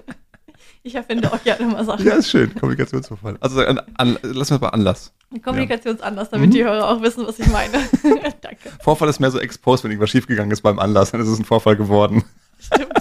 ich 0.86 0.94
erfinde 0.94 1.32
auch 1.32 1.42
gerne 1.42 1.66
mal 1.66 1.84
Sachen. 1.84 2.06
Ja, 2.06 2.14
ist 2.14 2.30
schön. 2.30 2.54
Kommunikationsvorfall. 2.54 3.36
Also 3.40 3.60
an, 3.60 3.80
an, 3.96 4.18
lass 4.22 4.50
mal 4.50 4.58
bei 4.58 4.68
Anlass. 4.68 5.12
Kommunikationsanlass, 5.44 6.30
damit 6.30 6.48
Mhm. 6.48 6.52
die 6.52 6.64
Hörer 6.64 6.88
auch 6.88 7.02
wissen, 7.02 7.26
was 7.26 7.38
ich 7.38 7.46
meine. 7.48 7.72
Danke. 8.40 8.70
Vorfall 8.80 9.08
ist 9.08 9.18
mehr 9.20 9.30
so 9.30 9.38
exposed, 9.40 9.84
wenn 9.84 9.90
irgendwas 9.90 10.10
schiefgegangen 10.10 10.50
ist 10.52 10.62
beim 10.62 10.78
Anlass, 10.78 11.10
dann 11.10 11.20
ist 11.20 11.28
es 11.28 11.38
ein 11.38 11.44
Vorfall 11.44 11.76
geworden. 11.76 12.24
Stimmt. 12.60 12.92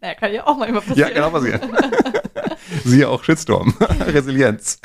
Naja, 0.00 0.14
kann 0.14 0.32
ja 0.32 0.46
auch 0.46 0.56
manchmal 0.58 0.82
Ja, 0.82 0.88
passieren. 0.88 1.14
genau 1.14 1.30
passieren. 1.30 1.60
Siehe 2.84 3.08
auch 3.08 3.24
Shitstorm. 3.24 3.74
Resilienz. 4.06 4.78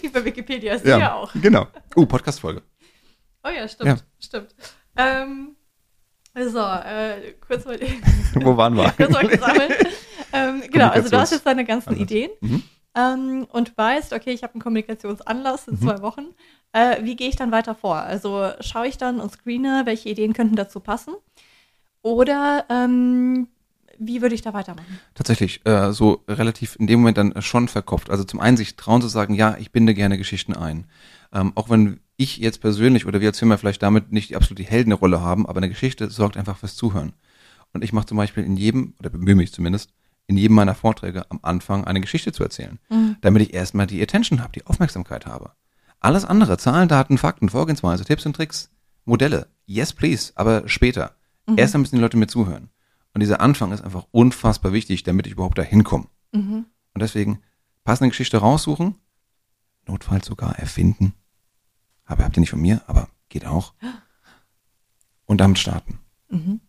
Wie 0.00 0.08
bei 0.08 0.24
Wikipedia 0.24 0.74
ist 0.74 0.86
Ja, 0.86 0.98
ja 0.98 1.14
auch. 1.14 1.32
genau. 1.34 1.66
Uh, 1.96 2.06
Podcast-Folge. 2.06 2.62
Oh 3.44 3.48
ja, 3.48 3.66
stimmt. 3.68 4.04
Stimmt. 4.20 4.54
Ähm, 4.96 5.56
so, 6.48 6.58
äh, 6.58 7.34
kurz 7.46 7.64
mal, 7.64 7.78
Wo 8.34 8.56
waren 8.56 8.74
wir? 8.76 8.90
kurz 8.96 9.10
mal 9.12 9.26
gesammelt. 9.28 9.72
ähm, 10.32 10.62
genau, 10.70 10.88
also 10.88 11.08
du 11.10 11.18
hast 11.18 11.32
jetzt 11.32 11.46
deine 11.46 11.64
ganzen 11.64 11.90
Anlass. 11.90 12.02
Ideen 12.02 12.30
Mhm. 12.40 12.62
ähm, 12.94 13.46
und 13.50 13.76
weißt, 13.76 14.12
okay, 14.12 14.30
ich 14.32 14.42
habe 14.42 14.54
einen 14.54 14.62
Kommunikationsanlass 14.62 15.68
in 15.68 15.74
Mhm. 15.74 15.80
zwei 15.82 16.02
Wochen. 16.02 16.26
Äh, 16.72 17.02
wie 17.04 17.16
gehe 17.16 17.28
ich 17.28 17.36
dann 17.36 17.50
weiter 17.52 17.74
vor? 17.74 17.96
Also 17.96 18.50
schaue 18.60 18.86
ich 18.88 18.98
dann 18.98 19.20
und 19.20 19.32
screene, 19.32 19.82
welche 19.84 20.08
Ideen 20.10 20.32
könnten 20.34 20.56
dazu 20.56 20.80
passen? 20.80 21.14
Oder 22.02 22.64
ähm, 22.68 23.48
wie 23.98 24.22
würde 24.22 24.34
ich 24.34 24.42
da 24.42 24.52
weitermachen? 24.52 25.00
Tatsächlich, 25.14 25.64
äh, 25.66 25.92
so 25.92 26.22
relativ 26.28 26.76
in 26.78 26.86
dem 26.86 27.00
Moment 27.00 27.18
dann 27.18 27.42
schon 27.42 27.68
verkopft. 27.68 28.10
Also 28.10 28.24
zum 28.24 28.38
einen 28.40 28.56
sich 28.56 28.76
trauen 28.76 29.02
zu 29.02 29.08
sagen, 29.08 29.34
ja, 29.34 29.56
ich 29.58 29.72
binde 29.72 29.94
gerne 29.94 30.18
Geschichten 30.18 30.54
ein. 30.54 30.86
Ähm, 31.32 31.52
auch 31.56 31.68
wenn 31.68 32.00
ich 32.18 32.36
jetzt 32.38 32.60
persönlich 32.60 33.06
oder 33.06 33.20
wir 33.20 33.28
als 33.28 33.38
Firma 33.38 33.56
vielleicht 33.56 33.82
damit 33.82 34.12
nicht 34.12 34.28
die 34.30 34.36
absolute 34.36 34.64
Heldenrolle 34.64 35.20
haben, 35.22 35.46
aber 35.46 35.58
eine 35.58 35.68
Geschichte 35.70 36.10
sorgt 36.10 36.36
einfach 36.36 36.58
fürs 36.58 36.76
Zuhören. 36.76 37.14
Und 37.72 37.84
ich 37.84 37.92
mache 37.92 38.06
zum 38.06 38.16
Beispiel 38.16 38.44
in 38.44 38.56
jedem, 38.56 38.94
oder 38.98 39.08
bemühe 39.08 39.34
mich 39.36 39.52
zumindest, 39.52 39.94
in 40.26 40.36
jedem 40.36 40.56
meiner 40.56 40.74
Vorträge 40.74 41.30
am 41.30 41.38
Anfang 41.42 41.84
eine 41.84 42.00
Geschichte 42.00 42.32
zu 42.32 42.42
erzählen, 42.42 42.78
Mhm. 42.90 43.16
damit 43.22 43.42
ich 43.42 43.54
erstmal 43.54 43.86
die 43.86 44.02
Attention 44.02 44.40
habe, 44.42 44.52
die 44.52 44.66
Aufmerksamkeit 44.66 45.26
habe. 45.26 45.52
Alles 46.00 46.24
andere, 46.24 46.58
Zahlen, 46.58 46.88
Daten, 46.88 47.18
Fakten, 47.18 47.48
Vorgehensweise, 47.48 48.04
Tipps 48.04 48.26
und 48.26 48.34
Tricks, 48.36 48.70
Modelle, 49.04 49.46
yes 49.64 49.92
please, 49.92 50.32
aber 50.34 50.68
später. 50.68 51.14
Mhm. 51.46 51.56
Erstmal 51.56 51.80
müssen 51.82 51.96
die 51.96 52.02
Leute 52.02 52.16
mir 52.16 52.26
zuhören. 52.26 52.68
Und 53.14 53.20
dieser 53.20 53.40
Anfang 53.40 53.72
ist 53.72 53.80
einfach 53.82 54.06
unfassbar 54.10 54.72
wichtig, 54.72 55.02
damit 55.04 55.26
ich 55.26 55.32
überhaupt 55.32 55.56
da 55.58 55.62
hinkomme. 55.62 56.06
Mhm. 56.32 56.66
Und 56.94 57.00
deswegen 57.02 57.38
passende 57.84 58.10
Geschichte 58.10 58.38
raussuchen, 58.38 58.96
notfalls 59.86 60.26
sogar 60.26 60.58
erfinden. 60.58 61.14
Aber 62.08 62.24
habt 62.24 62.36
ihr 62.36 62.40
nicht 62.40 62.50
von 62.50 62.60
mir, 62.60 62.82
aber 62.86 63.08
geht 63.28 63.46
auch. 63.46 63.74
Und 65.26 65.40
damit 65.40 65.58
starten. 65.58 66.00
Mhm. 66.30 66.60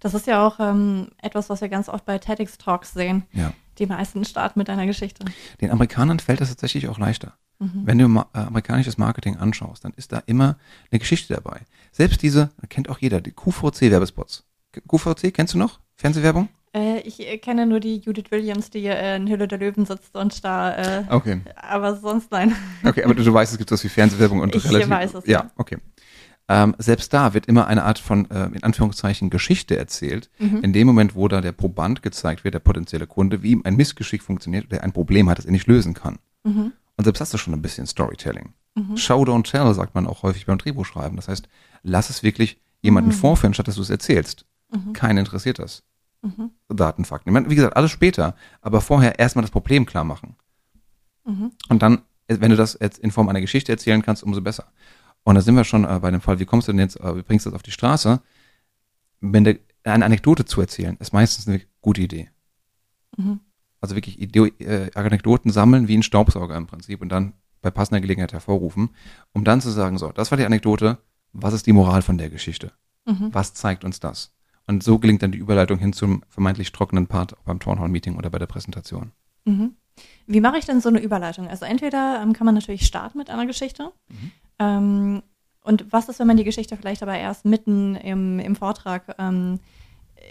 Das 0.00 0.14
ist 0.14 0.26
ja 0.26 0.46
auch 0.46 0.58
ähm, 0.60 1.10
etwas, 1.20 1.50
was 1.50 1.60
wir 1.60 1.68
ganz 1.68 1.88
oft 1.88 2.04
bei 2.04 2.18
TEDx-Talks 2.18 2.94
sehen. 2.94 3.24
Ja. 3.32 3.52
Die 3.78 3.86
meisten 3.86 4.24
starten 4.24 4.58
mit 4.58 4.70
einer 4.70 4.86
Geschichte. 4.86 5.24
Den 5.60 5.70
Amerikanern 5.70 6.18
fällt 6.18 6.40
das 6.40 6.48
tatsächlich 6.48 6.88
auch 6.88 6.98
leichter. 6.98 7.34
Mhm. 7.58 7.82
Wenn 7.84 7.98
du 7.98 8.08
ma 8.08 8.26
äh, 8.32 8.38
amerikanisches 8.38 8.98
Marketing 8.98 9.36
anschaust, 9.36 9.84
dann 9.84 9.92
ist 9.94 10.12
da 10.12 10.22
immer 10.26 10.56
eine 10.90 10.98
Geschichte 11.00 11.34
dabei. 11.34 11.60
Selbst 11.92 12.22
diese, 12.22 12.50
kennt 12.68 12.88
auch 12.88 12.98
jeder, 12.98 13.20
die 13.20 13.32
QVC-Werbespots. 13.32 14.44
QVC, 14.86 15.34
kennst 15.34 15.54
du 15.54 15.58
noch? 15.58 15.80
Fernsehwerbung? 15.96 16.48
Äh, 16.74 17.00
ich 17.00 17.20
äh, 17.20 17.38
kenne 17.38 17.66
nur 17.66 17.80
die 17.80 17.96
Judith 17.98 18.30
Williams, 18.30 18.70
die 18.70 18.86
äh, 18.86 19.16
in 19.16 19.28
Hülle 19.28 19.48
der 19.48 19.58
Löwen 19.58 19.86
sitzt 19.86 20.14
und 20.16 20.44
da, 20.44 20.74
äh, 21.00 21.04
Okay. 21.08 21.40
aber 21.56 21.96
sonst 21.96 22.30
nein. 22.30 22.54
Okay, 22.84 23.04
aber 23.04 23.14
du, 23.14 23.22
du 23.24 23.32
weißt, 23.32 23.52
es 23.52 23.58
gibt 23.58 23.70
sowas 23.70 23.84
wie 23.84 23.88
Fernsehwerbung 23.88 24.40
und 24.40 24.54
Ich 24.54 24.64
relativ. 24.68 24.90
weiß 24.90 25.14
es, 25.14 25.26
Ja, 25.26 25.40
ja. 25.44 25.50
okay. 25.56 25.78
Ähm, 26.50 26.74
selbst 26.78 27.12
da 27.12 27.34
wird 27.34 27.44
immer 27.46 27.66
eine 27.66 27.84
Art 27.84 27.98
von, 27.98 28.30
äh, 28.30 28.46
in 28.46 28.62
Anführungszeichen, 28.62 29.28
Geschichte 29.28 29.76
erzählt. 29.76 30.30
Mhm. 30.38 30.62
In 30.62 30.72
dem 30.72 30.86
Moment, 30.86 31.14
wo 31.14 31.28
da 31.28 31.40
der 31.42 31.52
Proband 31.52 32.02
gezeigt 32.02 32.42
wird, 32.44 32.54
der 32.54 32.60
potenzielle 32.60 33.06
Kunde, 33.06 33.42
wie 33.42 33.50
ihm 33.52 33.62
ein 33.64 33.76
Missgeschick 33.76 34.22
funktioniert 34.22 34.64
oder 34.66 34.78
er 34.78 34.84
ein 34.84 34.92
Problem 34.92 35.28
hat, 35.28 35.36
das 35.38 35.44
er 35.44 35.52
nicht 35.52 35.66
lösen 35.66 35.92
kann. 35.92 36.18
Mhm. 36.44 36.72
Und 36.96 37.04
selbst 37.04 37.20
das 37.20 37.34
ist 37.34 37.40
schon 37.40 37.52
ein 37.52 37.60
bisschen 37.62 37.86
Storytelling. 37.86 38.54
Mhm. 38.74 38.96
Show, 38.96 39.22
don't 39.24 39.44
tell, 39.50 39.72
sagt 39.74 39.94
man 39.94 40.06
auch 40.06 40.22
häufig 40.22 40.46
beim 40.46 40.56
Drehbuchschreiben. 40.58 41.16
Das 41.16 41.28
heißt, 41.28 41.48
lass 41.82 42.08
es 42.08 42.22
wirklich 42.22 42.58
jemanden 42.80 43.10
Mhm. 43.10 43.14
vorführen, 43.14 43.52
statt 43.54 43.68
dass 43.68 43.74
du 43.76 43.82
es 43.82 43.90
erzählst. 43.90 44.46
Mhm. 44.70 44.94
Keinen 44.94 45.18
interessiert 45.18 45.58
das. 45.58 45.82
Mhm. 46.22 46.50
Daten, 46.68 47.04
Fakten. 47.04 47.28
Ich 47.28 47.32
meine, 47.32 47.48
wie 47.48 47.54
gesagt, 47.54 47.76
alles 47.76 47.90
später, 47.90 48.34
aber 48.60 48.80
vorher 48.80 49.18
erstmal 49.18 49.42
das 49.42 49.50
Problem 49.50 49.86
klar 49.86 50.04
machen. 50.04 50.36
Mhm. 51.24 51.52
Und 51.68 51.82
dann, 51.82 52.02
wenn 52.26 52.50
du 52.50 52.56
das 52.56 52.76
jetzt 52.80 52.98
in 52.98 53.10
Form 53.10 53.28
einer 53.28 53.40
Geschichte 53.40 53.72
erzählen 53.72 54.02
kannst, 54.02 54.22
umso 54.22 54.40
besser. 54.40 54.72
Und 55.24 55.34
da 55.34 55.40
sind 55.40 55.54
wir 55.54 55.64
schon 55.64 55.84
äh, 55.84 55.98
bei 56.00 56.10
dem 56.10 56.20
Fall, 56.20 56.38
wie 56.38 56.44
kommst 56.44 56.68
du 56.68 56.72
denn 56.72 56.80
jetzt, 56.80 56.98
äh, 57.00 57.16
wie 57.16 57.22
bringst 57.22 57.46
du 57.46 57.50
das 57.50 57.56
auf 57.56 57.62
die 57.62 57.70
Straße? 57.70 58.20
Wenn 59.20 59.44
der, 59.44 59.58
eine 59.84 60.04
Anekdote 60.04 60.44
zu 60.44 60.60
erzählen, 60.60 60.96
ist 61.00 61.12
meistens 61.12 61.46
eine 61.46 61.60
gute 61.80 62.00
Idee. 62.00 62.30
Mhm. 63.16 63.40
Also 63.80 63.94
wirklich 63.94 64.20
Idee, 64.20 64.48
äh, 64.58 64.90
Anekdoten 64.94 65.50
sammeln 65.50 65.86
wie 65.86 65.96
ein 65.96 66.02
Staubsauger 66.02 66.56
im 66.56 66.66
Prinzip 66.66 67.00
und 67.00 67.10
dann 67.10 67.34
bei 67.60 67.70
passender 67.70 68.00
Gelegenheit 68.00 68.32
hervorrufen, 68.32 68.90
um 69.32 69.44
dann 69.44 69.60
zu 69.60 69.70
sagen, 69.70 69.98
so, 69.98 70.12
das 70.12 70.30
war 70.30 70.38
die 70.38 70.44
Anekdote, 70.44 70.98
was 71.32 71.54
ist 71.54 71.66
die 71.66 71.72
Moral 71.72 72.02
von 72.02 72.18
der 72.18 72.30
Geschichte? 72.30 72.72
Mhm. 73.06 73.28
Was 73.32 73.54
zeigt 73.54 73.84
uns 73.84 74.00
das? 74.00 74.32
Und 74.68 74.82
so 74.84 74.98
gelingt 74.98 75.22
dann 75.22 75.32
die 75.32 75.38
Überleitung 75.38 75.78
hin 75.78 75.92
zum 75.92 76.22
vermeintlich 76.28 76.70
trockenen 76.72 77.06
Part 77.06 77.34
beim 77.44 77.58
Townhall-Meeting 77.58 78.16
oder 78.16 78.28
bei 78.30 78.38
der 78.38 78.46
Präsentation. 78.46 79.12
Mhm. 79.46 79.74
Wie 80.26 80.40
mache 80.40 80.58
ich 80.58 80.66
denn 80.66 80.80
so 80.80 80.90
eine 80.90 81.00
Überleitung? 81.00 81.48
Also 81.48 81.64
entweder 81.64 82.20
ähm, 82.22 82.34
kann 82.34 82.44
man 82.44 82.54
natürlich 82.54 82.86
starten 82.86 83.18
mit 83.18 83.30
einer 83.30 83.46
Geschichte. 83.46 83.90
Mhm. 84.08 84.30
Ähm, 84.60 85.22
und 85.62 85.86
was 85.90 86.08
ist, 86.08 86.18
wenn 86.20 86.26
man 86.26 86.36
die 86.36 86.44
Geschichte 86.44 86.76
vielleicht 86.76 87.02
aber 87.02 87.16
erst 87.18 87.44
mitten 87.44 87.96
im, 87.96 88.38
im 88.38 88.54
Vortrag 88.56 89.16
ähm, 89.18 89.58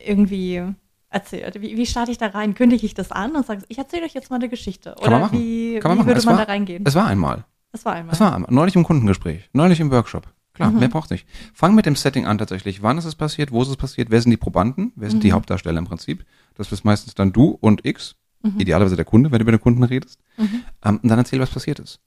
irgendwie 0.05 0.61
erzählt? 1.09 1.59
Wie, 1.61 1.75
wie 1.75 1.85
starte 1.85 2.11
ich 2.11 2.17
da 2.17 2.27
rein? 2.27 2.53
Kündige 2.53 2.85
ich 2.85 2.93
das 2.93 3.11
an 3.11 3.35
und 3.35 3.45
sage, 3.45 3.63
ich 3.67 3.77
erzähle 3.77 4.05
euch 4.05 4.13
jetzt 4.13 4.29
mal 4.29 4.37
eine 4.37 4.49
Geschichte? 4.49 4.95
Kann 5.01 5.11
man 5.11 5.13
Oder 5.13 5.19
machen. 5.19 5.39
wie, 5.39 5.79
Kann 5.79 5.89
man 5.89 5.97
wie 5.97 5.99
machen. 5.99 6.07
würde 6.07 6.19
Es 6.19 6.25
man 6.25 6.37
war- 6.37 6.45
da 6.45 6.51
reingehen? 6.51 6.83
Es 6.85 6.95
war 6.95 7.07
einmal. 7.07 7.43
Das 7.71 7.83
war 7.85 7.93
einmal. 7.93 8.13
Es 8.13 8.19
war 8.19 8.33
einmal. 8.35 8.51
Neulich 8.53 8.75
im 8.75 8.83
Kundengespräch, 8.83 9.49
neulich 9.53 9.79
im 9.79 9.91
Workshop. 9.91 10.27
Klar, 10.57 10.71
Mhm. 10.71 10.79
mehr 10.79 10.89
braucht's 10.89 11.11
nicht. 11.11 11.27
Fang 11.53 11.75
mit 11.75 11.85
dem 11.85 11.95
Setting 11.95 12.25
an 12.25 12.39
tatsächlich. 12.39 12.81
Wann 12.81 12.97
ist 12.97 13.05
es 13.05 13.13
passiert? 13.15 13.51
Wo 13.51 13.61
ist 13.61 13.69
es 13.69 13.77
passiert? 13.77 14.09
Wer 14.09 14.19
sind 14.21 14.31
die 14.31 14.37
Probanden? 14.37 14.91
Wer 14.95 15.11
sind 15.11 15.23
die 15.23 15.27
Mhm. 15.29 15.33
Hauptdarsteller 15.35 15.77
im 15.77 15.85
Prinzip? 15.85 16.25
Das 16.55 16.67
bist 16.69 16.83
meistens 16.83 17.13
dann 17.13 17.31
du 17.31 17.51
und 17.61 17.85
X. 17.85 18.15
Mhm. 18.41 18.59
Idealerweise 18.59 18.95
der 18.95 19.05
Kunde, 19.05 19.31
wenn 19.31 19.37
du 19.37 19.43
über 19.43 19.51
den 19.51 19.61
Kunden 19.61 19.83
redest. 19.83 20.19
Mhm. 20.37 20.63
Ähm, 20.83 20.99
und 21.03 21.07
dann 21.09 21.19
erzähl, 21.19 21.39
was 21.39 21.51
passiert 21.51 21.77
ist. 21.79 21.99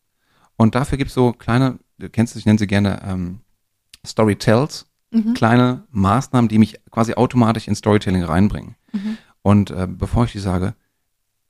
Und 0.56 0.74
dafür 0.74 0.98
gibt's 0.98 1.14
so 1.14 1.32
kleine, 1.32 1.78
du 1.98 2.08
kennst 2.10 2.34
es, 2.34 2.40
ich 2.40 2.46
nenne 2.46 2.58
sie 2.58 2.66
gerne 2.66 3.00
ähm, 3.06 3.40
Storytells, 4.06 4.86
Mhm. 5.12 5.34
kleine 5.34 5.84
Maßnahmen, 5.90 6.48
die 6.48 6.58
mich 6.58 6.78
quasi 6.90 7.14
automatisch 7.14 7.66
in 7.68 7.74
Storytelling 7.74 8.22
reinbringen. 8.22 8.76
Mhm. 8.92 9.18
Und 9.42 9.70
äh, 9.70 9.86
bevor 9.88 10.24
ich 10.24 10.32
die 10.32 10.38
sage, 10.38 10.74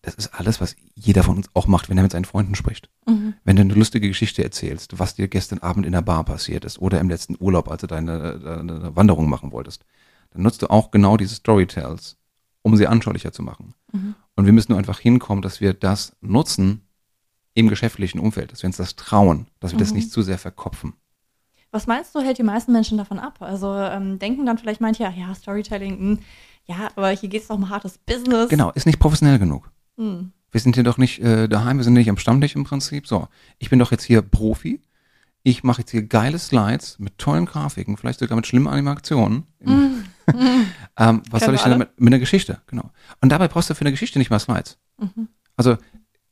das 0.02 0.14
ist 0.14 0.28
alles, 0.35 0.61
was 0.61 0.76
jeder 0.95 1.23
von 1.23 1.37
uns 1.37 1.49
auch 1.52 1.66
macht, 1.66 1.90
wenn 1.90 1.99
er 1.99 2.02
mit 2.02 2.12
seinen 2.12 2.25
Freunden 2.25 2.54
spricht. 2.54 2.88
Mhm. 3.07 3.35
Wenn 3.45 3.57
du 3.57 3.62
eine 3.62 3.75
lustige 3.75 4.09
Geschichte 4.09 4.42
erzählst, 4.42 4.99
was 4.99 5.14
dir 5.14 5.28
gestern 5.28 5.59
Abend 5.59 5.85
in 5.85 5.92
der 5.92 6.00
Bar 6.02 6.25
passiert 6.25 6.64
ist 6.64 6.78
oder 6.78 7.00
im 7.00 7.11
letzten 7.11 7.37
Urlaub, 7.38 7.71
als 7.71 7.83
du 7.83 7.87
deine, 7.87 8.38
deine 8.38 8.97
Wanderung 8.97 9.28
machen 9.28 9.52
wolltest, 9.52 9.85
dann 10.30 10.42
nutzt 10.42 10.62
du 10.62 10.71
auch 10.71 10.90
genau 10.90 11.16
diese 11.16 11.35
Storytells, 11.35 12.16
um 12.62 12.76
sie 12.76 12.87
anschaulicher 12.87 13.33
zu 13.33 13.42
machen. 13.42 13.75
Mhm. 13.92 14.14
Und 14.37 14.47
wir 14.47 14.52
müssen 14.52 14.73
nur 14.73 14.78
einfach 14.78 15.00
hinkommen, 15.00 15.42
dass 15.42 15.61
wir 15.61 15.75
das 15.75 16.16
nutzen 16.23 16.83
im 17.52 17.69
geschäftlichen 17.69 18.21
Umfeld, 18.21 18.52
dass 18.52 18.62
wir 18.62 18.69
uns 18.69 18.76
das 18.78 18.97
trauen, 18.97 19.49
dass 19.59 19.73
wir 19.73 19.78
das 19.78 19.90
Mhm. 19.90 19.97
nicht 19.97 20.12
zu 20.12 20.23
sehr 20.23 20.38
verkopfen. 20.38 20.95
Was 21.73 21.87
meinst 21.87 22.14
du, 22.14 22.21
hält 22.21 22.38
die 22.38 22.42
meisten 22.42 22.73
Menschen 22.73 22.97
davon 22.97 23.19
ab? 23.19 23.37
Also 23.40 23.75
ähm, 23.75 24.19
denken 24.19 24.47
dann 24.47 24.59
vielleicht 24.59 24.80
manche, 24.80 25.02
ja, 25.02 25.35
Storytelling, 25.35 25.99
hm, 25.99 26.19
ja, 26.64 26.88
aber 26.97 27.11
hier 27.11 27.28
geht 27.28 27.42
es 27.42 27.49
doch 27.49 27.57
um 27.57 27.69
hartes 27.69 27.99
Business. 27.99 28.49
Genau, 28.49 28.71
ist 28.73 28.87
nicht 28.87 28.99
professionell 28.99 29.38
genug. 29.38 29.71
Hm. 30.00 30.33
Wir 30.50 30.61
sind 30.61 30.75
hier 30.75 30.83
doch 30.83 30.99
nicht 30.99 31.21
äh, 31.21 31.49
daheim, 31.49 31.76
wir 31.76 31.85
sind 31.85 31.92
nicht 31.92 32.11
am 32.11 32.16
Stammtisch 32.16 32.57
im 32.57 32.64
Prinzip. 32.64 33.07
So, 33.07 33.28
ich 33.59 33.71
bin 33.71 33.78
doch 33.78 33.92
jetzt 33.92 34.02
hier 34.04 34.23
Profi. 34.23 34.80
Ich 35.42 35.62
mache 35.62 35.83
jetzt 35.83 35.90
hier 35.90 36.02
geile 36.02 36.38
Slides 36.38 36.99
mit 36.99 37.19
tollen 37.19 37.47
Grafiken, 37.47 37.97
vielleicht 37.97 38.19
sogar 38.19 38.37
mit 38.37 38.47
schlimmen 38.47 38.66
Animationen. 38.66 39.45
Mhm. 39.61 40.04
Ähm, 40.97 41.23
was 41.30 41.40
Kennen 41.40 41.47
soll 41.47 41.54
ich 41.54 41.62
denn 41.62 41.73
damit? 41.73 41.99
Mit 41.99 42.12
einer 42.12 42.21
Geschichte, 42.21 42.61
genau. 42.66 42.90
Und 43.21 43.30
dabei 43.30 43.49
brauchst 43.49 43.71
du 43.71 43.75
für 43.75 43.80
eine 43.80 43.90
Geschichte 43.90 44.19
nicht 44.19 44.30
mal 44.30 44.38
Slides. 44.38 44.78
Mhm. 44.99 45.28
Also 45.57 45.76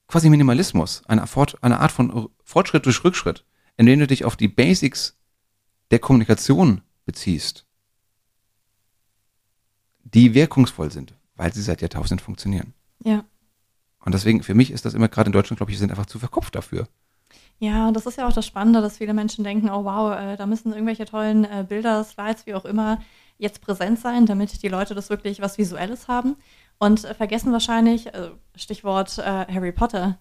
quasi 0.06 0.28
Minimalismus, 0.28 1.02
eine, 1.06 1.24
eine 1.62 1.80
Art 1.80 1.90
von 1.90 2.28
Fortschritt 2.44 2.84
durch 2.84 3.02
Rückschritt, 3.02 3.44
indem 3.76 3.98
du 4.00 4.06
dich 4.06 4.24
auf 4.24 4.36
die 4.36 4.46
Basics 4.46 5.16
der 5.90 6.00
Kommunikation 6.00 6.82
beziehst, 7.06 7.66
die 10.04 10.34
wirkungsvoll 10.34 10.92
sind, 10.92 11.14
weil 11.34 11.52
sie 11.52 11.62
seit 11.62 11.80
Jahrtausenden 11.80 12.22
funktionieren. 12.22 12.74
Ja. 13.02 13.24
Und 14.08 14.14
deswegen, 14.14 14.42
für 14.42 14.54
mich 14.54 14.70
ist 14.70 14.86
das 14.86 14.94
immer 14.94 15.08
gerade 15.08 15.28
in 15.28 15.34
Deutschland, 15.34 15.58
glaube 15.58 15.70
ich, 15.70 15.76
wir 15.76 15.80
sind 15.80 15.90
einfach 15.90 16.06
zu 16.06 16.18
verkopft 16.18 16.54
dafür. 16.54 16.88
Ja, 17.58 17.92
das 17.92 18.06
ist 18.06 18.16
ja 18.16 18.26
auch 18.26 18.32
das 18.32 18.46
Spannende, 18.46 18.80
dass 18.80 18.96
viele 18.96 19.12
Menschen 19.12 19.44
denken, 19.44 19.68
oh 19.68 19.84
wow, 19.84 20.18
äh, 20.18 20.36
da 20.38 20.46
müssen 20.46 20.72
irgendwelche 20.72 21.04
tollen 21.04 21.44
äh, 21.44 21.66
Bilder, 21.68 22.02
Slides, 22.04 22.46
wie 22.46 22.54
auch 22.54 22.64
immer, 22.64 23.02
jetzt 23.36 23.60
präsent 23.60 23.98
sein, 23.98 24.24
damit 24.24 24.62
die 24.62 24.68
Leute 24.68 24.94
das 24.94 25.10
wirklich 25.10 25.42
was 25.42 25.58
Visuelles 25.58 26.08
haben. 26.08 26.36
Und 26.78 27.04
äh, 27.04 27.12
vergessen 27.12 27.52
wahrscheinlich, 27.52 28.06
äh, 28.06 28.30
Stichwort 28.56 29.18
äh, 29.18 29.22
Harry 29.22 29.72
Potter, 29.72 30.16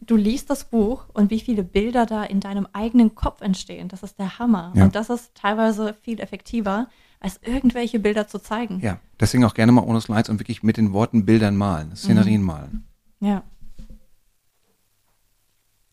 du 0.00 0.14
liest 0.14 0.48
das 0.48 0.62
Buch 0.62 1.06
und 1.12 1.32
wie 1.32 1.40
viele 1.40 1.64
Bilder 1.64 2.06
da 2.06 2.22
in 2.22 2.38
deinem 2.38 2.68
eigenen 2.72 3.16
Kopf 3.16 3.40
entstehen. 3.40 3.88
Das 3.88 4.04
ist 4.04 4.16
der 4.20 4.38
Hammer. 4.38 4.72
Ja. 4.76 4.84
Und 4.84 4.94
das 4.94 5.10
ist 5.10 5.34
teilweise 5.34 5.92
viel 6.02 6.20
effektiver, 6.20 6.86
als 7.18 7.40
irgendwelche 7.42 7.98
Bilder 7.98 8.28
zu 8.28 8.38
zeigen. 8.38 8.78
Ja, 8.78 9.00
deswegen 9.18 9.44
auch 9.44 9.54
gerne 9.54 9.72
mal 9.72 9.82
ohne 9.82 10.00
Slides 10.00 10.28
und 10.28 10.38
wirklich 10.38 10.62
mit 10.62 10.76
den 10.76 10.92
Worten 10.92 11.26
Bildern 11.26 11.56
malen, 11.56 11.96
Szenerien 11.96 12.42
Mhm. 12.42 12.46
malen. 12.46 12.84
Ja. 13.20 13.42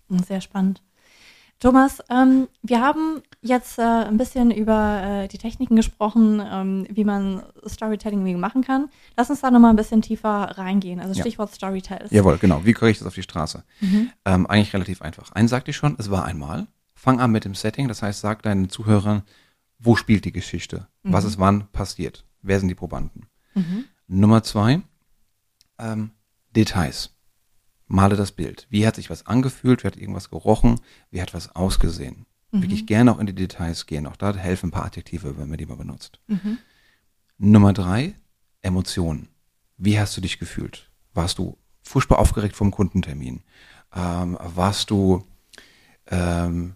Hm, 0.10 0.20
Sehr 0.20 0.42
spannend. 0.42 0.82
Thomas, 1.60 2.00
ähm, 2.10 2.50
wir 2.64 2.82
haben 2.82 3.22
jetzt 3.42 3.80
äh, 3.80 3.82
ein 3.82 4.18
bisschen 4.18 4.52
über 4.52 5.02
äh, 5.24 5.28
die 5.30 5.38
Techniken 5.38 5.78
gesprochen, 5.78 6.42
ähm, 6.46 6.86
wie 6.90 7.06
man 7.06 7.44
Storytelling 7.66 8.38
machen 8.40 8.62
kann. 8.62 8.90
Lass 9.16 9.30
uns 9.30 9.40
da 9.40 9.50
nochmal 9.52 9.70
ein 9.72 9.78
bisschen 9.78 10.02
tiefer 10.02 10.58
reingehen. 10.58 11.00
Also 11.00 11.14
Ja. 11.14 11.22
Stichwort 11.22 11.54
Storytells. 11.56 12.12
Jawohl, 12.12 12.38
genau. 12.40 12.66
Wie 12.66 12.74
kriege 12.74 12.92
ich 12.92 12.98
das 13.00 13.08
auf 13.08 13.16
die 13.16 13.24
Straße? 13.24 13.64
Mhm. 13.80 14.12
Ähm, 14.26 14.46
eigentlich 14.48 14.74
relativ 14.74 15.02
einfach. 15.02 15.32
Eins 15.32 15.50
sagte 15.50 15.72
ich 15.72 15.78
schon, 15.78 15.96
es 15.98 16.12
war 16.12 16.26
einmal. 16.26 16.68
Fang 16.94 17.22
an 17.22 17.32
mit 17.32 17.46
dem 17.46 17.56
Setting, 17.56 17.88
das 17.88 18.02
heißt, 18.02 18.20
sag 18.20 18.42
deinen 18.44 18.70
Zuhörern, 18.70 19.24
wo 19.80 19.96
spielt 19.96 20.26
die 20.26 20.32
Geschichte? 20.34 20.88
Was 21.04 21.24
Mhm. 21.24 21.30
ist 21.30 21.40
wann 21.40 21.68
passiert? 21.72 22.26
Wer 22.42 22.60
sind 22.60 22.68
die 22.68 22.76
Probanden? 22.76 23.28
Mhm. 23.54 23.86
Nummer 24.08 24.44
zwei, 24.44 24.82
ähm, 25.80 26.12
Details. 26.56 27.15
Male 27.88 28.16
das 28.16 28.32
Bild. 28.32 28.68
Wie 28.70 28.86
hat 28.88 28.96
sich 28.96 29.10
was 29.10 29.26
angefühlt? 29.28 29.84
Wie 29.84 29.88
hat 29.88 29.98
irgendwas 29.98 30.30
gerochen? 30.30 30.80
Wie 31.12 31.22
hat 31.22 31.34
was 31.34 31.56
ausgesehen? 31.56 32.26
Mhm. 32.52 32.64
Wirklich 32.64 32.88
gerne 32.88 33.12
auch 33.12 33.20
in 33.20 33.28
die 33.28 33.36
Details 33.36 33.86
gehen. 33.86 34.08
Auch 34.08 34.16
da 34.16 34.34
helfen 34.36 34.68
ein 34.68 34.72
paar 34.72 34.86
Adjektive, 34.86 35.38
wenn 35.38 35.50
man 35.50 35.58
die 35.58 35.66
mal 35.66 35.78
benutzt. 35.78 36.20
Mhm. 36.28 36.58
Nummer 37.38 37.74
drei, 37.74 38.16
Emotionen. 38.62 39.30
Wie 39.78 40.00
hast 40.00 40.16
du 40.18 40.22
dich 40.22 40.40
gefühlt? 40.40 40.90
Warst 41.14 41.38
du 41.38 41.58
furchtbar 41.84 42.20
aufgeregt 42.20 42.56
vom 42.56 42.72
Kundentermin? 42.72 43.44
Ähm, 43.94 44.38
warst 44.42 44.90
du, 44.90 45.24
ähm, 46.08 46.76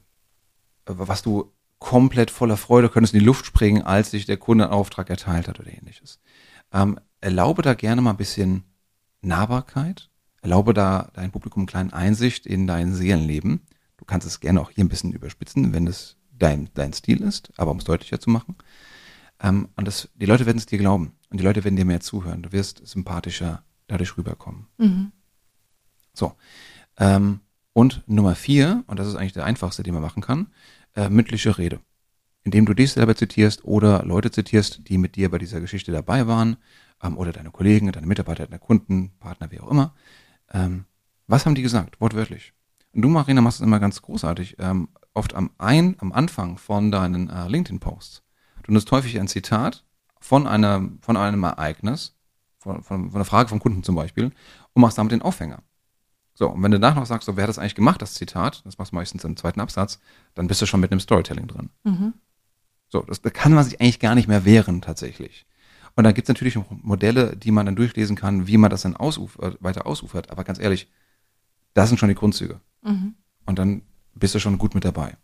warst 0.85 1.25
du 1.25 1.51
komplett 1.79 2.29
voller 2.29 2.57
Freude, 2.57 2.89
könntest 2.89 3.13
in 3.13 3.21
die 3.21 3.25
Luft 3.25 3.45
springen, 3.45 3.81
als 3.81 4.11
sich 4.11 4.25
der 4.25 4.37
Kunde 4.37 4.65
einen 4.65 4.73
Auftrag 4.73 5.09
erteilt 5.09 5.47
hat 5.47 5.59
oder 5.59 5.71
ähnliches? 5.71 6.19
Ähm, 6.73 6.99
erlaube 7.21 7.61
da 7.61 7.73
gerne 7.73 8.01
mal 8.01 8.11
ein 8.11 8.17
bisschen 8.17 8.63
Nahbarkeit. 9.21 10.08
Erlaube 10.41 10.73
da 10.73 11.09
dein 11.13 11.31
Publikum 11.31 11.61
einen 11.61 11.67
kleinen 11.67 11.93
Einsicht 11.93 12.45
in 12.45 12.67
dein 12.67 12.93
Seelenleben. 12.93 13.61
Du 13.97 14.05
kannst 14.05 14.25
es 14.25 14.39
gerne 14.39 14.61
auch 14.61 14.71
hier 14.71 14.83
ein 14.83 14.89
bisschen 14.89 15.11
überspitzen, 15.11 15.73
wenn 15.73 15.87
es 15.87 16.15
dein, 16.37 16.69
dein 16.73 16.93
Stil 16.93 17.21
ist, 17.21 17.51
aber 17.57 17.71
um 17.71 17.77
es 17.77 17.83
deutlicher 17.83 18.19
zu 18.19 18.29
machen. 18.29 18.55
Ähm, 19.41 19.69
und 19.75 19.87
das, 19.87 20.09
die 20.15 20.25
Leute 20.25 20.45
werden 20.45 20.57
es 20.57 20.65
dir 20.65 20.77
glauben 20.77 21.13
und 21.29 21.39
die 21.39 21.43
Leute 21.43 21.63
werden 21.63 21.75
dir 21.75 21.85
mehr 21.85 21.99
zuhören. 21.99 22.41
Du 22.41 22.51
wirst 22.51 22.85
sympathischer 22.87 23.63
dadurch 23.87 24.17
rüberkommen. 24.17 24.67
Mhm. 24.77 25.11
So. 26.13 26.33
Ähm, 26.97 27.41
und 27.73 28.03
Nummer 28.07 28.35
vier, 28.35 28.83
und 28.87 28.99
das 28.99 29.07
ist 29.07 29.15
eigentlich 29.15 29.33
der 29.33 29.45
einfachste, 29.45 29.83
den 29.83 29.93
man 29.93 30.03
machen 30.03 30.21
kann, 30.21 30.47
äh, 30.95 31.09
mündliche 31.09 31.57
Rede. 31.57 31.79
indem 32.43 32.65
du 32.65 32.73
dich 32.73 32.91
selber 32.93 33.15
zitierst 33.15 33.63
oder 33.65 34.03
Leute 34.05 34.31
zitierst, 34.31 34.87
die 34.87 34.97
mit 34.97 35.15
dir 35.15 35.29
bei 35.29 35.37
dieser 35.37 35.59
Geschichte 35.61 35.91
dabei 35.91 36.27
waren 36.27 36.57
ähm, 37.03 37.17
oder 37.17 37.31
deine 37.31 37.51
Kollegen, 37.51 37.91
deine 37.91 38.07
Mitarbeiter, 38.07 38.45
deine 38.45 38.59
Kunden, 38.59 39.11
Partner, 39.19 39.51
wie 39.51 39.59
auch 39.59 39.69
immer. 39.69 39.93
Ähm, 40.51 40.85
was 41.27 41.45
haben 41.45 41.55
die 41.55 41.61
gesagt, 41.61 41.99
wortwörtlich? 42.01 42.53
Und 42.93 43.03
du, 43.03 43.09
Marina, 43.09 43.41
machst 43.41 43.59
es 43.59 43.65
immer 43.65 43.79
ganz 43.79 44.01
großartig. 44.01 44.57
Ähm, 44.59 44.89
oft 45.13 45.35
am, 45.35 45.51
ein, 45.57 45.95
am 45.99 46.11
Anfang 46.11 46.57
von 46.57 46.91
deinen 46.91 47.29
äh, 47.29 47.47
LinkedIn-Posts. 47.47 48.23
Du 48.63 48.71
nutzt 48.71 48.91
häufig 48.91 49.19
ein 49.19 49.27
Zitat 49.27 49.85
von, 50.19 50.47
einer, 50.47 50.89
von 51.01 51.17
einem 51.17 51.43
Ereignis, 51.43 52.17
von, 52.57 52.83
von, 52.83 53.09
von 53.11 53.15
einer 53.15 53.25
Frage 53.25 53.49
vom 53.49 53.59
Kunden 53.59 53.83
zum 53.83 53.95
Beispiel, 53.95 54.31
und 54.73 54.81
machst 54.81 54.97
damit 54.97 55.11
den 55.11 55.21
Aufhänger. 55.21 55.63
So, 56.33 56.49
und 56.49 56.63
wenn 56.63 56.71
du 56.71 56.79
danach 56.79 56.95
noch 56.95 57.05
sagst, 57.05 57.25
so, 57.25 57.35
wer 57.35 57.43
hat 57.43 57.49
das 57.49 57.59
eigentlich 57.59 57.75
gemacht, 57.75 58.01
das 58.01 58.13
Zitat, 58.13 58.65
das 58.65 58.77
machst 58.77 58.91
du 58.91 58.95
meistens 58.95 59.23
im 59.23 59.35
zweiten 59.35 59.59
Absatz, 59.59 59.99
dann 60.35 60.47
bist 60.47 60.61
du 60.61 60.65
schon 60.65 60.79
mit 60.79 60.91
einem 60.91 61.01
Storytelling 61.01 61.47
drin. 61.47 61.69
Mhm. 61.83 62.13
So, 62.87 63.01
das, 63.01 63.21
da 63.21 63.29
kann 63.29 63.53
man 63.53 63.65
sich 63.65 63.81
eigentlich 63.81 63.99
gar 63.99 64.15
nicht 64.15 64.27
mehr 64.27 64.45
wehren, 64.45 64.81
tatsächlich. 64.81 65.45
Und 65.99 66.05
da 66.05 66.13
gibt 66.13 66.29
es 66.29 66.33
natürlich 66.33 66.57
Modelle, 66.81 67.35
die 67.35 67.51
man 67.51 67.65
dann 67.65 67.75
durchlesen 67.75 68.15
kann, 68.15 68.47
wie 68.47 68.55
man 68.55 68.69
das 68.69 68.83
dann 68.83 68.95
ausufert, 68.95 69.57
weiter 69.59 69.85
ausufert. 69.85 70.31
Aber 70.31 70.45
ganz 70.45 70.57
ehrlich, 70.57 70.87
das 71.73 71.89
sind 71.89 71.97
schon 71.97 72.07
die 72.07 72.15
Grundzüge. 72.15 72.61
Mhm. 72.83 73.15
Und 73.45 73.59
dann 73.59 73.81
bist 74.13 74.33
du 74.33 74.39
schon 74.39 74.57
gut 74.59 74.75
mit 74.75 74.85
dabei. 74.85 75.17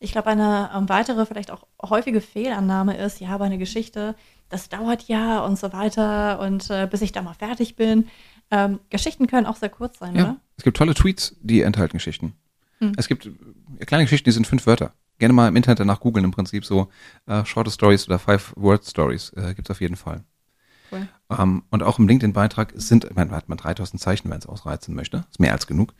Ich 0.00 0.12
glaube, 0.12 0.28
eine 0.28 0.70
ähm, 0.76 0.90
weitere, 0.90 1.24
vielleicht 1.24 1.50
auch 1.50 1.66
häufige 1.82 2.20
Fehlannahme 2.20 2.98
ist, 2.98 3.20
ja, 3.20 3.30
aber 3.30 3.46
eine 3.46 3.56
Geschichte, 3.56 4.14
das 4.50 4.68
dauert 4.68 5.08
ja 5.08 5.46
und 5.46 5.58
so 5.58 5.72
weiter 5.72 6.40
und 6.40 6.68
äh, 6.68 6.86
bis 6.90 7.00
ich 7.00 7.12
da 7.12 7.22
mal 7.22 7.32
fertig 7.32 7.76
bin. 7.76 8.06
Ähm, 8.50 8.80
Geschichten 8.90 9.28
können 9.28 9.46
auch 9.46 9.56
sehr 9.56 9.70
kurz 9.70 9.98
sein, 9.98 10.14
ja. 10.14 10.24
oder? 10.24 10.40
Es 10.58 10.64
gibt 10.64 10.76
tolle 10.76 10.92
Tweets, 10.92 11.36
die 11.40 11.62
enthalten 11.62 11.96
Geschichten. 11.96 12.34
Hm. 12.80 12.92
Es 12.98 13.08
gibt 13.08 13.24
äh, 13.24 13.86
kleine 13.86 14.04
Geschichten, 14.04 14.26
die 14.26 14.32
sind 14.32 14.46
fünf 14.46 14.66
Wörter. 14.66 14.92
Gerne 15.18 15.34
mal 15.34 15.48
im 15.48 15.56
Internet 15.56 15.80
danach 15.80 16.00
googeln, 16.00 16.24
im 16.24 16.30
Prinzip 16.30 16.64
so 16.64 16.88
äh, 17.26 17.44
Short 17.44 17.70
Stories 17.70 18.08
oder 18.08 18.18
Five 18.18 18.54
Word 18.56 18.84
Stories 18.84 19.30
äh, 19.36 19.54
gibt 19.54 19.68
es 19.68 19.70
auf 19.70 19.80
jeden 19.80 19.96
Fall. 19.96 20.24
Cool. 20.90 21.08
Ähm, 21.30 21.62
und 21.70 21.82
auch 21.82 21.98
im 21.98 22.08
LinkedIn-Beitrag 22.08 22.72
sind, 22.76 23.04
ich 23.04 23.14
meine, 23.14 23.30
hat 23.30 23.48
man 23.48 23.58
3000 23.58 24.00
Zeichen, 24.00 24.30
wenn 24.30 24.38
es 24.38 24.46
ausreizen 24.46 24.94
möchte. 24.94 25.24
Ist 25.30 25.40
mehr 25.40 25.52
als 25.52 25.66
genug. 25.66 25.94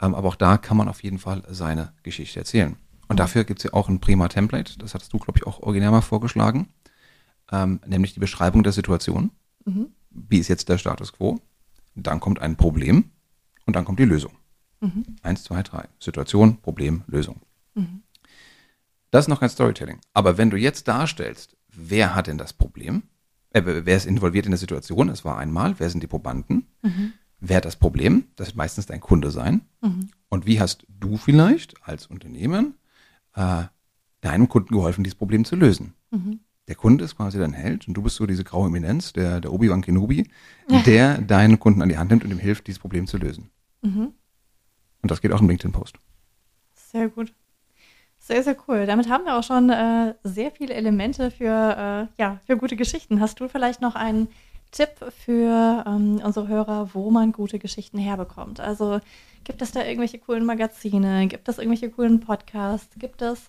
Ähm, 0.00 0.14
aber 0.14 0.28
auch 0.28 0.36
da 0.36 0.58
kann 0.58 0.76
man 0.76 0.88
auf 0.88 1.02
jeden 1.02 1.18
Fall 1.18 1.42
seine 1.48 1.92
Geschichte 2.02 2.38
erzählen. 2.38 2.76
Und 3.08 3.18
dafür 3.18 3.44
gibt 3.44 3.60
es 3.60 3.64
ja 3.64 3.72
auch 3.72 3.88
ein 3.88 4.00
prima 4.00 4.28
Template. 4.28 4.78
Das 4.78 4.94
hattest 4.94 5.12
du, 5.12 5.18
glaube 5.18 5.38
ich, 5.38 5.46
auch 5.46 5.60
originär 5.60 5.90
mal 5.90 6.02
vorgeschlagen. 6.02 6.68
Ähm, 7.50 7.80
nämlich 7.86 8.14
die 8.14 8.20
Beschreibung 8.20 8.62
der 8.62 8.72
Situation. 8.72 9.30
Mhm. 9.64 9.88
Wie 10.10 10.38
ist 10.38 10.48
jetzt 10.48 10.68
der 10.68 10.78
Status 10.78 11.12
quo? 11.12 11.40
Dann 11.94 12.20
kommt 12.20 12.40
ein 12.40 12.56
Problem 12.56 13.10
und 13.66 13.74
dann 13.74 13.84
kommt 13.84 13.98
die 13.98 14.04
Lösung. 14.04 14.32
Mhm. 14.80 15.16
Eins, 15.22 15.42
zwei, 15.42 15.62
drei. 15.62 15.88
Situation, 15.98 16.58
Problem, 16.60 17.02
Lösung. 17.06 17.40
Mhm. 17.74 18.02
Das 19.10 19.24
ist 19.24 19.28
noch 19.28 19.40
kein 19.40 19.48
Storytelling. 19.48 20.00
Aber 20.12 20.38
wenn 20.38 20.50
du 20.50 20.56
jetzt 20.56 20.88
darstellst, 20.88 21.56
wer 21.72 22.14
hat 22.14 22.26
denn 22.26 22.38
das 22.38 22.52
Problem? 22.52 23.04
Äh, 23.50 23.62
wer 23.64 23.96
ist 23.96 24.06
involviert 24.06 24.46
in 24.46 24.52
der 24.52 24.58
Situation? 24.58 25.08
Es 25.08 25.24
war 25.24 25.38
einmal. 25.38 25.74
Wer 25.78 25.90
sind 25.90 26.02
die 26.02 26.06
Probanden? 26.06 26.66
Mhm. 26.82 27.12
Wer 27.40 27.58
hat 27.58 27.64
das 27.64 27.76
Problem? 27.76 28.24
Das 28.36 28.48
wird 28.48 28.56
meistens 28.56 28.86
dein 28.86 29.00
Kunde 29.00 29.30
sein. 29.30 29.62
Mhm. 29.80 30.10
Und 30.28 30.46
wie 30.46 30.60
hast 30.60 30.86
du 30.88 31.16
vielleicht 31.16 31.82
als 31.86 32.06
Unternehmen 32.06 32.74
äh, 33.34 33.64
deinem 34.20 34.48
Kunden 34.48 34.74
geholfen, 34.74 35.04
dieses 35.04 35.16
Problem 35.16 35.44
zu 35.44 35.56
lösen? 35.56 35.94
Mhm. 36.10 36.40
Der 36.66 36.74
Kunde 36.74 37.04
ist 37.04 37.16
quasi 37.16 37.38
dein 37.38 37.54
Held 37.54 37.88
und 37.88 37.94
du 37.94 38.02
bist 38.02 38.16
so 38.16 38.26
diese 38.26 38.44
graue 38.44 38.68
Eminenz, 38.68 39.14
der, 39.14 39.40
der 39.40 39.52
Obi-Wan 39.54 39.80
Kenobi, 39.80 40.28
der 40.84 41.16
deinen 41.18 41.58
Kunden 41.58 41.80
an 41.80 41.88
die 41.88 41.96
Hand 41.96 42.10
nimmt 42.10 42.24
und 42.24 42.30
ihm 42.30 42.38
hilft, 42.38 42.66
dieses 42.66 42.78
Problem 42.78 43.06
zu 43.06 43.16
lösen. 43.16 43.48
Mhm. 43.80 44.12
Und 45.00 45.10
das 45.10 45.22
geht 45.22 45.32
auch 45.32 45.40
im 45.40 45.48
LinkedIn-Post. 45.48 45.96
Sehr 46.74 47.08
gut. 47.08 47.32
Sehr, 48.28 48.42
sehr 48.42 48.56
cool. 48.68 48.84
Damit 48.84 49.08
haben 49.08 49.24
wir 49.24 49.38
auch 49.38 49.42
schon 49.42 49.70
äh, 49.70 50.14
sehr 50.22 50.50
viele 50.50 50.74
Elemente 50.74 51.30
für, 51.30 52.08
äh, 52.18 52.22
ja, 52.22 52.38
für 52.46 52.58
gute 52.58 52.76
Geschichten. 52.76 53.22
Hast 53.22 53.40
du 53.40 53.48
vielleicht 53.48 53.80
noch 53.80 53.94
einen 53.94 54.28
Tipp 54.70 54.90
für 55.24 55.82
ähm, 55.86 56.20
unsere 56.22 56.46
Hörer, 56.46 56.90
wo 56.92 57.10
man 57.10 57.32
gute 57.32 57.58
Geschichten 57.58 57.96
herbekommt? 57.96 58.60
Also 58.60 59.00
gibt 59.44 59.62
es 59.62 59.72
da 59.72 59.82
irgendwelche 59.82 60.18
coolen 60.18 60.44
Magazine? 60.44 61.26
Gibt 61.28 61.48
es 61.48 61.56
irgendwelche 61.56 61.88
coolen 61.88 62.20
Podcasts? 62.20 62.94
Gibt 62.98 63.22
es 63.22 63.48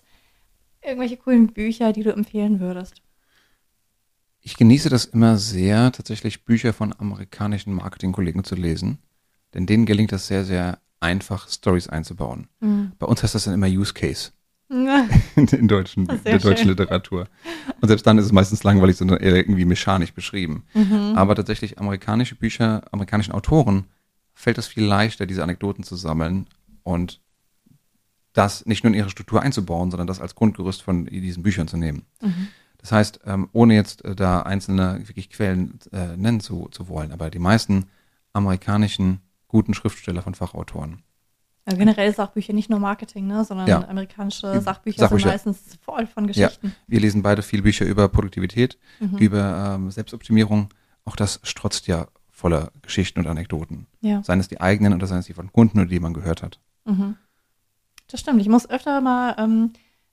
irgendwelche 0.80 1.18
coolen 1.18 1.48
Bücher, 1.48 1.92
die 1.92 2.02
du 2.02 2.14
empfehlen 2.14 2.58
würdest? 2.58 3.02
Ich 4.40 4.56
genieße 4.56 4.88
das 4.88 5.04
immer 5.04 5.36
sehr, 5.36 5.92
tatsächlich 5.92 6.46
Bücher 6.46 6.72
von 6.72 6.94
amerikanischen 6.98 7.74
Marketingkollegen 7.74 8.44
zu 8.44 8.54
lesen. 8.54 8.96
Denn 9.52 9.66
denen 9.66 9.84
gelingt 9.84 10.12
das 10.12 10.26
sehr, 10.26 10.46
sehr 10.46 10.78
einfach, 11.00 11.50
Stories 11.50 11.90
einzubauen. 11.90 12.48
Mhm. 12.60 12.92
Bei 12.98 13.04
uns 13.04 13.22
heißt 13.22 13.34
das 13.34 13.44
dann 13.44 13.52
immer 13.52 13.66
Use 13.66 13.92
Case. 13.92 14.30
in, 15.36 15.66
deutschen, 15.66 16.06
der 16.24 16.38
deutschen 16.38 16.68
Literatur. 16.68 17.26
Und 17.80 17.88
selbst 17.88 18.06
dann 18.06 18.18
ist 18.18 18.26
es 18.26 18.32
meistens 18.32 18.62
langweilig, 18.62 18.96
sondern 18.96 19.18
eher 19.18 19.34
irgendwie 19.34 19.64
mechanisch 19.64 20.12
beschrieben. 20.12 20.62
Mhm. 20.74 21.14
Aber 21.16 21.34
tatsächlich 21.34 21.80
amerikanische 21.80 22.36
Bücher, 22.36 22.82
amerikanischen 22.92 23.32
Autoren 23.32 23.86
fällt 24.32 24.58
es 24.58 24.68
viel 24.68 24.84
leichter, 24.84 25.26
diese 25.26 25.42
Anekdoten 25.42 25.82
zu 25.82 25.96
sammeln 25.96 26.46
und 26.84 27.20
das 28.32 28.64
nicht 28.64 28.84
nur 28.84 28.92
in 28.92 28.98
ihre 28.98 29.10
Struktur 29.10 29.42
einzubauen, 29.42 29.90
sondern 29.90 30.06
das 30.06 30.20
als 30.20 30.36
Grundgerüst 30.36 30.82
von 30.82 31.06
diesen 31.06 31.42
Büchern 31.42 31.66
zu 31.66 31.76
nehmen. 31.76 32.06
Mhm. 32.22 32.48
Das 32.78 32.92
heißt, 32.92 33.20
ähm, 33.26 33.48
ohne 33.52 33.74
jetzt 33.74 34.04
äh, 34.04 34.14
da 34.14 34.42
einzelne 34.42 35.00
wirklich 35.08 35.30
Quellen 35.30 35.80
äh, 35.92 36.16
nennen 36.16 36.38
zu, 36.38 36.68
zu 36.70 36.88
wollen, 36.88 37.10
aber 37.10 37.28
die 37.30 37.40
meisten 37.40 37.86
amerikanischen 38.32 39.20
guten 39.48 39.74
Schriftsteller 39.74 40.22
von 40.22 40.36
Fachautoren 40.36 41.02
ja, 41.70 41.78
generell 41.78 42.14
Sachbücher, 42.14 42.52
nicht 42.52 42.70
nur 42.70 42.78
Marketing, 42.78 43.26
ne, 43.26 43.44
sondern 43.44 43.66
ja. 43.68 43.88
amerikanische 43.88 44.60
Sachbücher, 44.60 45.00
Sachbücher, 45.00 45.38
sind 45.38 45.46
meistens 45.46 45.78
voll 45.82 46.06
von 46.06 46.26
Geschichten. 46.26 46.68
Ja. 46.68 46.72
Wir 46.86 47.00
lesen 47.00 47.22
beide 47.22 47.42
viel 47.42 47.62
Bücher 47.62 47.86
über 47.86 48.08
Produktivität, 48.08 48.78
mhm. 48.98 49.18
über 49.18 49.74
ähm, 49.74 49.90
Selbstoptimierung. 49.90 50.68
Auch 51.04 51.16
das 51.16 51.40
strotzt 51.42 51.86
ja 51.86 52.08
voller 52.30 52.72
Geschichten 52.82 53.20
und 53.20 53.26
Anekdoten. 53.26 53.86
Ja. 54.00 54.22
Seien 54.22 54.40
es 54.40 54.48
die 54.48 54.60
eigenen 54.60 54.94
oder 54.94 55.06
seien 55.06 55.18
es 55.18 55.26
die 55.26 55.34
von 55.34 55.52
Kunden 55.52 55.78
oder 55.78 55.88
die 55.88 56.00
man 56.00 56.14
gehört 56.14 56.42
hat. 56.42 56.58
Mhm. 56.84 57.16
Das 58.08 58.20
stimmt. 58.20 58.40
Ich 58.40 58.48
muss 58.48 58.68
öfter 58.68 59.00
mal 59.00 59.36
ähm, 59.38 59.72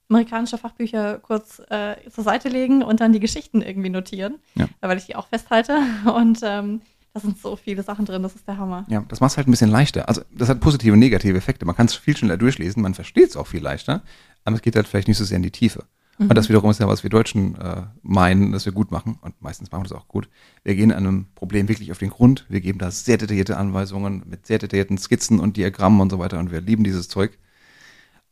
amerikanische 0.10 0.58
Fachbücher 0.58 1.20
kurz 1.20 1.62
äh, 1.70 1.96
zur 2.10 2.24
Seite 2.24 2.50
legen 2.50 2.84
und 2.84 3.02
dann 3.02 3.14
die 3.14 3.20
Geschichten 3.20 3.62
irgendwie 3.62 3.90
notieren, 3.90 4.36
ja. 4.56 4.68
weil 4.82 4.98
ich 4.98 5.06
die 5.06 5.16
auch 5.16 5.28
festhalte. 5.28 5.80
Und 6.06 6.40
ähm, 6.44 6.82
da 7.18 7.22
sind 7.22 7.40
so 7.40 7.56
viele 7.56 7.82
Sachen 7.82 8.06
drin, 8.06 8.22
das 8.22 8.36
ist 8.36 8.48
der 8.48 8.58
Hammer. 8.58 8.86
Ja, 8.90 9.04
das 9.08 9.20
macht 9.22 9.32
es 9.32 9.38
halt 9.38 9.48
ein 9.48 9.52
bisschen 9.52 9.72
leichter. 9.72 10.08
Also 10.08 10.22
das 10.32 10.50
hat 10.50 10.60
positive 10.60 10.94
und 10.94 11.00
negative 11.00 11.36
Effekte. 11.36 11.66
Man 11.66 11.76
kann 11.76 11.88
es 11.88 11.96
viel 11.96 12.16
schneller 12.16 12.38
durchlesen, 12.38 12.84
man 12.84 12.94
versteht 12.94 13.30
es 13.30 13.38
auch 13.38 13.48
viel 13.48 13.62
leichter, 13.62 14.04
aber 14.46 14.56
es 14.56 14.62
geht 14.62 14.76
halt 14.76 14.88
vielleicht 14.88 15.08
nicht 15.08 15.18
so 15.18 15.26
sehr 15.26 15.38
in 15.38 15.44
die 15.44 15.52
Tiefe. 15.52 15.86
Mhm. 16.20 16.30
Und 16.30 16.36
das 16.36 16.48
wiederum 16.48 16.70
ist 16.70 16.80
ja, 16.80 16.88
was 16.88 17.02
wir 17.02 17.10
Deutschen 17.10 17.56
äh, 17.56 17.84
meinen, 18.04 18.52
dass 18.52 18.66
wir 18.66 18.72
gut 18.72 18.92
machen. 18.92 19.18
Und 19.22 19.42
meistens 19.42 19.72
machen 19.72 19.86
wir 19.86 19.90
das 19.90 19.98
auch 19.98 20.08
gut. 20.08 20.30
Wir 20.64 20.76
gehen 20.76 20.92
einem 20.92 21.26
Problem 21.34 21.68
wirklich 21.68 21.92
auf 21.92 21.98
den 21.98 22.12
Grund. 22.12 22.46
Wir 22.50 22.62
geben 22.62 22.78
da 22.78 22.92
sehr 22.92 23.18
detaillierte 23.18 23.58
Anweisungen 23.58 24.24
mit 24.28 24.46
sehr 24.46 24.60
detaillierten 24.60 25.00
Skizzen 25.00 25.40
und 25.40 25.58
Diagrammen 25.58 26.00
und 26.02 26.12
so 26.12 26.20
weiter. 26.20 26.38
Und 26.38 26.52
wir 26.52 26.62
lieben 26.62 26.84
dieses 26.84 27.08
Zeug. 27.08 27.40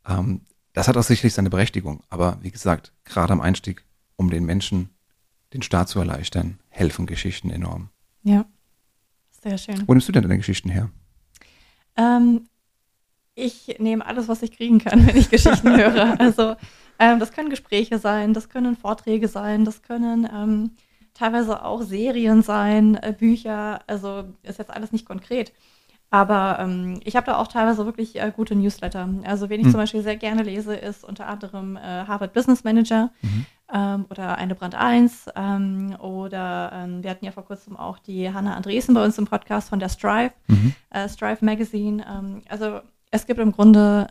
Ähm, 0.06 0.42
das 0.74 0.86
hat 0.86 0.96
auch 0.96 1.02
sicherlich 1.02 1.34
seine 1.34 1.50
Berechtigung. 1.50 2.04
Aber 2.08 2.38
wie 2.40 2.52
gesagt, 2.52 2.92
gerade 3.04 3.32
am 3.32 3.40
Einstieg, 3.40 3.84
um 4.14 4.30
den 4.30 4.44
Menschen 4.44 4.90
den 5.52 5.62
Start 5.62 5.88
zu 5.88 5.98
erleichtern, 5.98 6.60
helfen 6.68 7.06
Geschichten 7.06 7.50
enorm. 7.50 7.88
Ja. 8.22 8.46
Sehr 9.42 9.58
schön. 9.58 9.82
Wo 9.86 9.92
nimmst 9.92 10.08
du 10.08 10.12
denn 10.12 10.22
deine 10.22 10.38
Geschichten 10.38 10.68
her? 10.68 10.90
Ähm, 11.96 12.48
ich 13.34 13.76
nehme 13.78 14.04
alles, 14.04 14.28
was 14.28 14.42
ich 14.42 14.52
kriegen 14.52 14.78
kann, 14.78 15.06
wenn 15.06 15.16
ich 15.16 15.30
Geschichten 15.30 15.76
höre. 15.76 16.18
Also 16.20 16.56
ähm, 16.98 17.20
das 17.20 17.32
können 17.32 17.50
Gespräche 17.50 17.98
sein, 17.98 18.34
das 18.34 18.48
können 18.48 18.76
Vorträge 18.76 19.28
sein, 19.28 19.64
das 19.64 19.82
können 19.82 20.28
ähm, 20.32 20.70
teilweise 21.14 21.64
auch 21.64 21.82
Serien 21.82 22.42
sein, 22.42 22.96
äh, 22.96 23.14
Bücher. 23.16 23.80
Also 23.86 24.24
ist 24.42 24.58
jetzt 24.58 24.70
alles 24.70 24.92
nicht 24.92 25.06
konkret. 25.06 25.52
Aber 26.10 26.58
ähm, 26.60 27.00
ich 27.04 27.16
habe 27.16 27.26
da 27.26 27.36
auch 27.36 27.48
teilweise 27.48 27.84
wirklich 27.84 28.16
äh, 28.16 28.32
gute 28.34 28.54
Newsletter. 28.54 29.08
Also 29.24 29.50
wen 29.50 29.60
ich 29.60 29.66
mhm. 29.66 29.70
zum 29.72 29.80
Beispiel 29.80 30.02
sehr 30.02 30.16
gerne 30.16 30.42
lese, 30.42 30.74
ist 30.74 31.04
unter 31.04 31.26
anderem 31.26 31.76
äh, 31.76 31.80
Harvard 31.80 32.32
Business 32.32 32.64
Manager 32.64 33.10
mhm. 33.22 33.46
Ähm, 33.72 34.06
oder 34.10 34.38
eine 34.38 34.54
Brand 34.54 34.74
1. 34.74 35.26
Ähm, 35.34 35.96
oder 35.98 36.70
ähm, 36.72 37.02
wir 37.02 37.10
hatten 37.10 37.24
ja 37.24 37.32
vor 37.32 37.44
kurzem 37.44 37.76
auch 37.76 37.98
die 37.98 38.32
Hanna 38.32 38.54
Andresen 38.54 38.94
bei 38.94 39.04
uns 39.04 39.18
im 39.18 39.26
Podcast 39.26 39.68
von 39.68 39.78
der 39.78 39.88
Strive, 39.88 40.32
mhm. 40.46 40.74
äh, 40.90 41.08
Strive 41.08 41.44
Magazine. 41.44 42.04
Ähm, 42.08 42.42
also 42.48 42.80
es 43.10 43.26
gibt 43.26 43.40
im 43.40 43.52
Grunde 43.52 44.08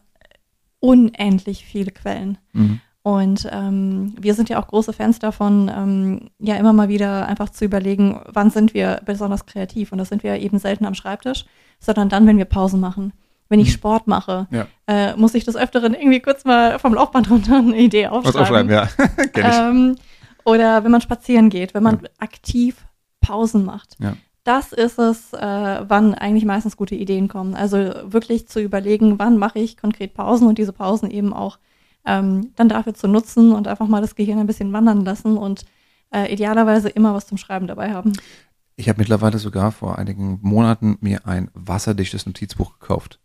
unendlich 0.80 1.66
viele 1.66 1.92
Quellen. 1.92 2.38
Mhm. 2.54 2.82
Und 3.02 3.48
ähm, 3.52 4.16
wir 4.20 4.34
sind 4.34 4.50
ja 4.50 4.60
auch 4.60 4.68
große 4.68 4.92
Fans 4.92 5.20
davon, 5.20 5.70
ähm, 5.70 6.32
ja 6.40 6.56
immer 6.56 6.74
mal 6.74 6.90
wieder 6.90 7.28
einfach 7.28 7.50
zu 7.50 7.64
überlegen, 7.64 8.20
wann 8.26 8.50
sind 8.50 8.74
wir 8.74 9.00
besonders 9.06 9.46
kreativ. 9.46 9.92
Und 9.92 10.00
das 10.00 10.10
sind 10.10 10.24
wir 10.24 10.40
eben 10.40 10.58
selten 10.58 10.86
am 10.86 10.96
Schreibtisch, 10.96 11.46
sondern 11.80 12.10
dann, 12.10 12.26
wenn 12.26 12.40
wir 12.40 12.46
Pausen 12.46 12.80
machen. 12.80 13.14
Wenn 13.48 13.60
ich 13.60 13.68
mhm. 13.68 13.74
Sport 13.74 14.08
mache, 14.08 14.48
ja. 14.50 14.68
äh, 14.88 15.16
muss 15.16 15.36
ich 15.36 15.44
des 15.44 15.56
Öfteren 15.56 15.94
irgendwie 15.94 16.20
kurz 16.20 16.46
mal 16.46 16.80
vom 16.80 16.94
Laufband 16.94 17.30
runter 17.32 17.58
eine 17.58 17.78
Idee 17.78 18.08
aufschreiben. 18.08 18.34
Was 18.34 18.42
aufschreiben, 18.42 18.72
ja. 18.72 18.90
ähm, 19.70 19.96
oder 20.44 20.84
wenn 20.84 20.92
man 20.92 21.02
spazieren 21.02 21.50
geht, 21.50 21.74
wenn 21.74 21.84
man 21.84 22.00
ja. 22.02 22.10
aktiv 22.20 22.86
Pausen 23.22 23.66
macht. 23.66 23.98
Ja. 24.00 24.16
Das 24.44 24.72
ist 24.72 25.00
es, 25.00 25.34
äh, 25.34 25.82
wann 25.88 26.14
eigentlich 26.14 26.46
meistens 26.46 26.78
gute 26.78 26.94
Ideen 26.94 27.28
kommen. 27.28 27.56
Also 27.56 27.78
wirklich 28.04 28.48
zu 28.48 28.62
überlegen, 28.62 29.18
wann 29.18 29.38
mache 29.40 29.58
ich 29.58 29.76
konkret 29.76 30.14
Pausen 30.14 30.48
und 30.48 30.60
diese 30.60 30.72
Pausen 30.72 31.10
eben 31.10 31.34
auch 31.34 31.58
ähm, 32.06 32.52
dann 32.56 32.70
dafür 32.70 32.94
zu 32.94 33.08
nutzen 33.08 33.52
und 33.52 33.68
einfach 33.68 33.88
mal 33.88 34.02
das 34.02 34.16
Gehirn 34.16 34.38
ein 34.38 34.46
bisschen 34.46 34.72
wandern 34.72 35.04
lassen 35.04 35.38
und 35.38 35.66
äh, 36.14 36.32
idealerweise 36.32 36.90
immer 36.90 37.16
was 37.16 37.26
zum 37.26 37.40
Schreiben 37.40 37.66
dabei 37.66 37.92
haben. 37.92 38.14
Ich 38.76 38.90
habe 38.90 39.00
mittlerweile 39.00 39.40
sogar 39.40 39.72
vor 39.72 39.98
einigen 39.98 40.40
Monaten 40.42 40.98
mir 41.02 41.26
ein 41.26 41.50
wasserdichtes 41.56 42.28
Notizbuch 42.28 42.78
gekauft. 42.80 43.20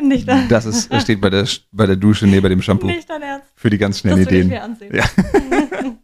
Nicht 0.00 0.26
dein, 0.28 0.48
Das 0.48 0.64
ist, 0.64 0.90
das 0.92 1.02
steht 1.02 1.20
bei 1.20 1.30
der, 1.30 1.46
bei 1.72 1.86
der 1.86 1.96
Dusche 1.96 2.26
neben 2.26 2.48
dem 2.48 2.62
Shampoo. 2.62 2.86
nicht 2.86 3.08
dein 3.08 3.22
Ernst. 3.22 3.48
Für 3.54 3.68
die 3.70 3.78
ganz 3.78 3.98
schnellen 4.00 4.24
Das 4.24 4.30
will 4.30 4.38
ich 4.38 4.44
Ideen. 4.46 4.48
mir 4.48 4.62
ansehen. 4.62 4.94
Ja. 4.94 5.04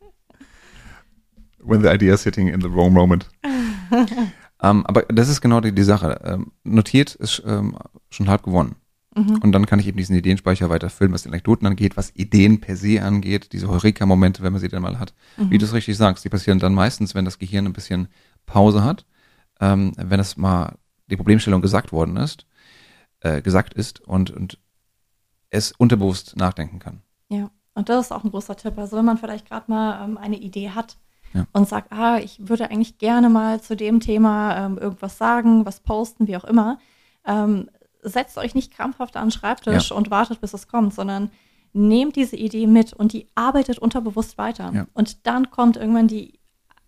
When 1.62 1.82
the 1.82 1.88
idea 1.88 2.14
is 2.14 2.22
sitting 2.22 2.48
in 2.48 2.60
the 2.60 2.72
wrong 2.72 2.92
moment. 2.92 3.28
ähm, 4.62 4.86
aber 4.86 5.02
das 5.08 5.28
ist 5.28 5.40
genau 5.40 5.60
die, 5.60 5.72
die 5.74 5.82
Sache. 5.82 6.20
Ähm, 6.24 6.52
notiert 6.64 7.14
ist 7.16 7.42
ähm, 7.46 7.76
schon 8.10 8.28
halb 8.28 8.42
gewonnen. 8.42 8.76
Mhm. 9.14 9.38
Und 9.42 9.52
dann 9.52 9.66
kann 9.66 9.78
ich 9.78 9.86
eben 9.86 9.98
diesen 9.98 10.16
Ideenspeicher 10.16 10.70
weiter 10.70 10.88
füllen, 10.88 11.12
was 11.12 11.22
die 11.22 11.28
Anekdoten 11.28 11.66
angeht, 11.66 11.96
was 11.96 12.12
Ideen 12.14 12.60
per 12.60 12.76
se 12.76 13.02
angeht, 13.02 13.52
diese 13.52 13.68
Heureka-Momente, 13.68 14.42
wenn 14.42 14.52
man 14.52 14.60
sie 14.60 14.68
dann 14.68 14.82
mal 14.82 14.98
hat. 14.98 15.12
Wie 15.36 15.58
du 15.58 15.64
es 15.66 15.72
richtig 15.74 15.96
sagst, 15.96 16.24
die 16.24 16.28
passieren 16.28 16.58
dann 16.60 16.74
meistens, 16.74 17.14
wenn 17.14 17.24
das 17.24 17.38
Gehirn 17.38 17.66
ein 17.66 17.72
bisschen 17.72 18.08
Pause 18.46 18.84
hat, 18.84 19.04
ähm, 19.60 19.92
wenn 19.96 20.20
es 20.20 20.36
mal 20.36 20.76
die 21.10 21.16
Problemstellung 21.16 21.60
gesagt 21.60 21.92
worden 21.92 22.16
ist, 22.16 22.46
äh, 23.20 23.42
gesagt 23.42 23.74
ist 23.74 24.00
und, 24.00 24.30
und 24.30 24.58
es 25.50 25.72
unterbewusst 25.72 26.36
nachdenken 26.36 26.78
kann. 26.78 27.02
Ja, 27.28 27.50
und 27.74 27.88
das 27.88 28.06
ist 28.06 28.12
auch 28.12 28.24
ein 28.24 28.30
großer 28.30 28.56
Tipp. 28.56 28.78
Also 28.78 28.96
wenn 28.96 29.04
man 29.04 29.18
vielleicht 29.18 29.48
gerade 29.48 29.70
mal 29.70 30.04
ähm, 30.04 30.18
eine 30.18 30.36
Idee 30.38 30.70
hat 30.70 30.96
Ja. 31.32 31.46
und 31.52 31.68
sagt, 31.68 31.92
ah, 31.92 32.18
ich 32.18 32.48
würde 32.48 32.70
eigentlich 32.70 32.98
gerne 32.98 33.28
mal 33.28 33.60
zu 33.60 33.76
dem 33.76 34.00
Thema 34.00 34.56
ähm, 34.66 34.78
irgendwas 34.78 35.18
sagen, 35.18 35.64
was 35.66 35.80
posten, 35.80 36.26
wie 36.26 36.36
auch 36.36 36.44
immer, 36.44 36.78
ähm, 37.24 37.70
setzt 38.02 38.38
euch 38.38 38.54
nicht 38.54 38.72
krampfhaft 38.72 39.16
an 39.16 39.26
den 39.26 39.30
Schreibtisch 39.30 39.92
und 39.92 40.10
wartet, 40.10 40.40
bis 40.40 40.54
es 40.54 40.66
kommt, 40.68 40.94
sondern 40.94 41.30
nehmt 41.72 42.16
diese 42.16 42.34
Idee 42.36 42.66
mit 42.66 42.92
und 42.94 43.12
die 43.12 43.28
arbeitet 43.36 43.78
unterbewusst 43.78 44.38
weiter. 44.38 44.72
Ja. 44.74 44.86
Und 44.94 45.26
dann 45.26 45.50
kommt 45.50 45.76
irgendwann 45.76 46.08
die 46.08 46.39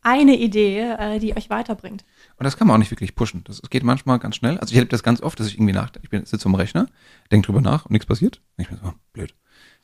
eine 0.02 0.36
Idee, 0.36 0.80
äh, 0.98 1.18
die 1.18 1.36
euch 1.36 1.48
weiterbringt. 1.50 2.04
Und 2.36 2.44
das 2.44 2.56
kann 2.56 2.66
man 2.66 2.74
auch 2.74 2.78
nicht 2.78 2.90
wirklich 2.90 3.14
pushen. 3.14 3.42
Das, 3.44 3.60
das 3.60 3.70
geht 3.70 3.84
manchmal 3.84 4.18
ganz 4.18 4.36
schnell. 4.36 4.58
Also 4.58 4.72
ich 4.72 4.76
erlebe 4.76 4.90
das 4.90 5.02
ganz 5.02 5.22
oft, 5.22 5.38
dass 5.38 5.46
ich 5.46 5.54
irgendwie 5.54 5.72
nach, 5.72 5.90
ich 6.02 6.10
bin, 6.10 6.24
sitze 6.26 6.46
am 6.46 6.54
Rechner, 6.54 6.88
denke 7.30 7.46
drüber 7.46 7.60
nach 7.60 7.86
und 7.86 7.92
nichts 7.92 8.06
passiert. 8.06 8.40
Und 8.56 8.62
ich 8.62 8.68
bin 8.68 8.78
so, 8.82 8.92
blöd. 9.12 9.34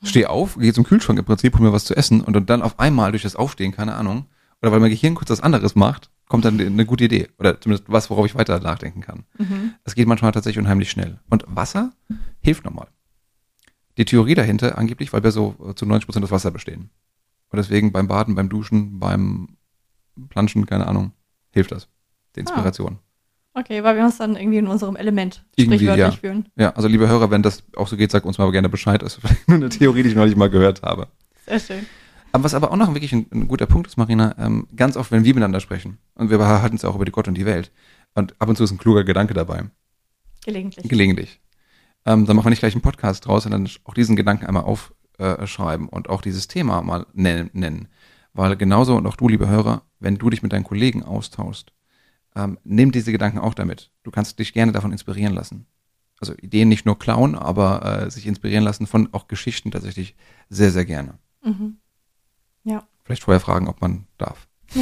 Stehe 0.03 0.29
auf, 0.29 0.55
gehe 0.57 0.73
zum 0.73 0.85
Kühlschrank 0.85 1.19
im 1.19 1.25
Prinzip, 1.25 1.55
hol 1.55 1.61
mir 1.61 1.73
was 1.73 1.85
zu 1.85 1.95
essen 1.95 2.21
und 2.21 2.49
dann 2.49 2.61
auf 2.61 2.79
einmal 2.79 3.11
durch 3.11 3.23
das 3.23 3.35
Aufstehen, 3.35 3.73
keine 3.73 3.95
Ahnung, 3.95 4.27
oder 4.61 4.71
weil 4.71 4.79
mein 4.79 4.89
Gehirn 4.89 5.15
kurz 5.15 5.29
was 5.29 5.41
anderes 5.41 5.75
macht, 5.75 6.09
kommt 6.27 6.45
dann 6.45 6.59
eine 6.59 6.85
gute 6.85 7.05
Idee. 7.05 7.29
Oder 7.37 7.59
zumindest 7.59 7.91
was, 7.91 8.09
worauf 8.09 8.25
ich 8.25 8.35
weiter 8.35 8.59
nachdenken 8.59 9.01
kann. 9.01 9.25
Das 9.83 9.95
geht 9.95 10.07
manchmal 10.07 10.31
tatsächlich 10.31 10.63
unheimlich 10.63 10.91
schnell. 10.91 11.19
Und 11.29 11.43
Wasser 11.47 11.91
hilft 12.41 12.65
nochmal. 12.65 12.87
Die 13.97 14.05
Theorie 14.05 14.35
dahinter 14.35 14.77
angeblich, 14.77 15.11
weil 15.11 15.23
wir 15.23 15.31
so 15.31 15.55
äh, 15.67 15.75
zu 15.75 15.85
90 15.85 16.05
Prozent 16.05 16.23
aus 16.23 16.31
Wasser 16.31 16.51
bestehen. 16.51 16.89
Und 17.49 17.57
deswegen 17.57 17.91
beim 17.91 18.07
Baden, 18.07 18.35
beim 18.35 18.47
Duschen, 18.47 18.99
beim 18.99 19.57
Planschen, 20.27 20.65
keine 20.65 20.87
Ahnung, 20.87 21.11
hilft 21.51 21.71
das. 21.71 21.87
Die 22.35 22.41
Inspiration. 22.41 22.99
Okay, 23.53 23.83
weil 23.83 23.95
wir 23.95 24.03
uns 24.03 24.17
dann 24.17 24.35
irgendwie 24.35 24.59
in 24.59 24.67
unserem 24.67 24.95
Element 24.95 25.43
Irgendwie, 25.55 25.77
sprichwörtlich 25.77 26.15
ja. 26.15 26.19
fühlen. 26.19 26.49
Ja, 26.55 26.69
also 26.71 26.87
liebe 26.87 27.07
Hörer, 27.07 27.31
wenn 27.31 27.41
das 27.41 27.63
auch 27.75 27.87
so 27.87 27.97
geht, 27.97 28.11
sagt 28.11 28.25
uns 28.25 28.37
mal 28.37 28.49
gerne 28.51 28.69
Bescheid. 28.69 29.01
Das 29.01 29.17
ist 29.17 29.21
vielleicht 29.25 29.47
nur 29.47 29.57
eine 29.57 29.69
Theorie, 29.69 30.03
die 30.03 30.09
ich 30.09 30.15
neulich 30.15 30.35
mal 30.35 30.49
gehört 30.49 30.83
habe. 30.83 31.07
Sehr 31.45 31.59
schön. 31.59 31.85
Aber 32.31 32.43
was 32.43 32.53
aber 32.53 32.71
auch 32.71 32.75
noch 32.75 32.93
wirklich 32.93 33.11
ein, 33.11 33.25
ein 33.31 33.47
guter 33.47 33.65
Punkt 33.65 33.87
ist, 33.87 33.97
Marina, 33.97 34.35
ähm, 34.37 34.67
ganz 34.75 34.95
oft, 34.95 35.11
wenn 35.11 35.23
wir 35.23 35.33
miteinander 35.33 35.59
sprechen, 35.59 35.97
und 36.13 36.29
wir 36.29 36.39
halten 36.39 36.75
es 36.75 36.83
ja 36.83 36.89
auch 36.89 36.95
über 36.95 37.05
die 37.05 37.11
Gott 37.11 37.27
und 37.27 37.35
die 37.35 37.45
Welt, 37.45 37.71
und 38.13 38.39
ab 38.39 38.49
und 38.49 38.55
zu 38.55 38.63
ist 38.63 38.71
ein 38.71 38.77
kluger 38.77 39.03
Gedanke 39.03 39.33
dabei, 39.33 39.63
Gelegentlich. 40.45 40.87
gelegentlich, 40.87 41.41
ähm, 42.05 42.25
dann 42.25 42.35
machen 42.35 42.45
wir 42.45 42.49
nicht 42.51 42.59
gleich 42.59 42.75
einen 42.75 42.83
Podcast 42.83 43.25
draus, 43.25 43.43
sondern 43.43 43.67
auch 43.83 43.93
diesen 43.95 44.15
Gedanken 44.15 44.45
einmal 44.45 44.63
aufschreiben 44.63 45.89
und 45.89 46.09
auch 46.09 46.21
dieses 46.21 46.47
Thema 46.47 46.81
mal 46.83 47.07
nennen, 47.13 47.49
nennen. 47.53 47.87
Weil 48.33 48.55
genauso, 48.57 48.95
und 48.95 49.07
auch 49.07 49.15
du, 49.15 49.27
liebe 49.27 49.47
Hörer, 49.47 49.81
wenn 49.99 50.17
du 50.17 50.29
dich 50.29 50.43
mit 50.43 50.53
deinen 50.53 50.63
Kollegen 50.63 51.03
austauschst, 51.03 51.71
ähm, 52.35 52.57
nimm 52.63 52.91
diese 52.91 53.11
Gedanken 53.11 53.39
auch 53.39 53.53
damit. 53.53 53.91
Du 54.03 54.11
kannst 54.11 54.39
dich 54.39 54.53
gerne 54.53 54.71
davon 54.71 54.91
inspirieren 54.91 55.33
lassen. 55.33 55.65
Also 56.19 56.33
Ideen 56.35 56.69
nicht 56.69 56.85
nur 56.85 56.99
klauen, 56.99 57.35
aber 57.35 58.03
äh, 58.03 58.11
sich 58.11 58.27
inspirieren 58.27 58.63
lassen 58.63 58.87
von 58.87 59.09
auch 59.13 59.27
Geschichten 59.27 59.71
tatsächlich 59.71 60.15
sehr, 60.49 60.71
sehr 60.71 60.85
gerne. 60.85 61.17
Mhm. 61.43 61.77
Ja, 62.63 62.83
Vielleicht 63.09 63.23
vorher 63.23 63.39
fragen, 63.39 63.67
ob 63.67 63.81
man 63.81 64.05
darf. 64.19 64.47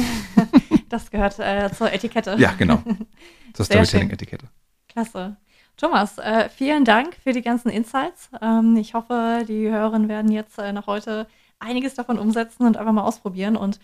das 0.90 1.10
gehört 1.10 1.38
äh, 1.38 1.70
zur 1.72 1.90
Etikette. 1.90 2.36
Ja, 2.38 2.52
genau. 2.52 2.82
Sehr 3.56 3.64
Storytelling-Etikette. 3.64 4.48
Klasse. 4.86 5.38
Thomas, 5.78 6.18
äh, 6.18 6.50
vielen 6.50 6.84
Dank 6.84 7.16
für 7.24 7.32
die 7.32 7.40
ganzen 7.40 7.70
Insights. 7.70 8.28
Ähm, 8.42 8.76
ich 8.76 8.92
hoffe, 8.92 9.46
die 9.48 9.70
Hörerinnen 9.70 10.10
werden 10.10 10.30
jetzt 10.30 10.58
äh, 10.58 10.74
nach 10.74 10.86
heute 10.86 11.26
einiges 11.58 11.94
davon 11.94 12.18
umsetzen 12.18 12.66
und 12.66 12.76
einfach 12.76 12.92
mal 12.92 13.04
ausprobieren. 13.04 13.56
Und 13.56 13.80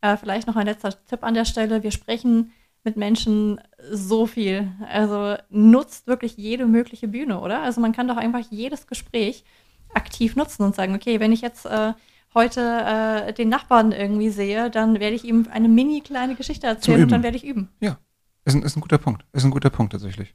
äh, 0.00 0.16
vielleicht 0.16 0.46
noch 0.46 0.56
ein 0.56 0.66
letzter 0.66 0.92
Tipp 1.06 1.22
an 1.22 1.34
der 1.34 1.44
Stelle. 1.44 1.82
Wir 1.82 1.90
sprechen 1.90 2.52
mit 2.84 2.96
Menschen 2.96 3.60
so 3.90 4.26
viel. 4.26 4.72
Also 4.88 5.36
nutzt 5.50 6.06
wirklich 6.06 6.36
jede 6.36 6.66
mögliche 6.66 7.08
Bühne, 7.08 7.40
oder? 7.40 7.62
Also 7.62 7.80
man 7.80 7.92
kann 7.92 8.08
doch 8.08 8.16
einfach 8.16 8.44
jedes 8.50 8.86
Gespräch 8.86 9.44
aktiv 9.92 10.36
nutzen 10.36 10.62
und 10.62 10.74
sagen, 10.74 10.94
okay, 10.94 11.20
wenn 11.20 11.32
ich 11.32 11.40
jetzt 11.40 11.66
äh, 11.66 11.92
heute 12.34 12.60
äh, 12.60 13.32
den 13.32 13.48
Nachbarn 13.48 13.92
irgendwie 13.92 14.30
sehe, 14.30 14.70
dann 14.70 15.00
werde 15.00 15.16
ich 15.16 15.24
ihm 15.24 15.48
eine 15.50 15.68
mini 15.68 16.00
kleine 16.00 16.36
Geschichte 16.36 16.66
erzählen 16.66 17.02
und 17.02 17.12
dann 17.12 17.22
werde 17.22 17.36
ich 17.36 17.44
üben. 17.44 17.68
Ja, 17.80 17.98
ist 18.44 18.54
ein, 18.54 18.62
ist 18.62 18.76
ein 18.76 18.80
guter 18.80 18.98
Punkt. 18.98 19.24
Ist 19.32 19.44
ein 19.44 19.50
guter 19.50 19.70
Punkt 19.70 19.92
tatsächlich. 19.92 20.34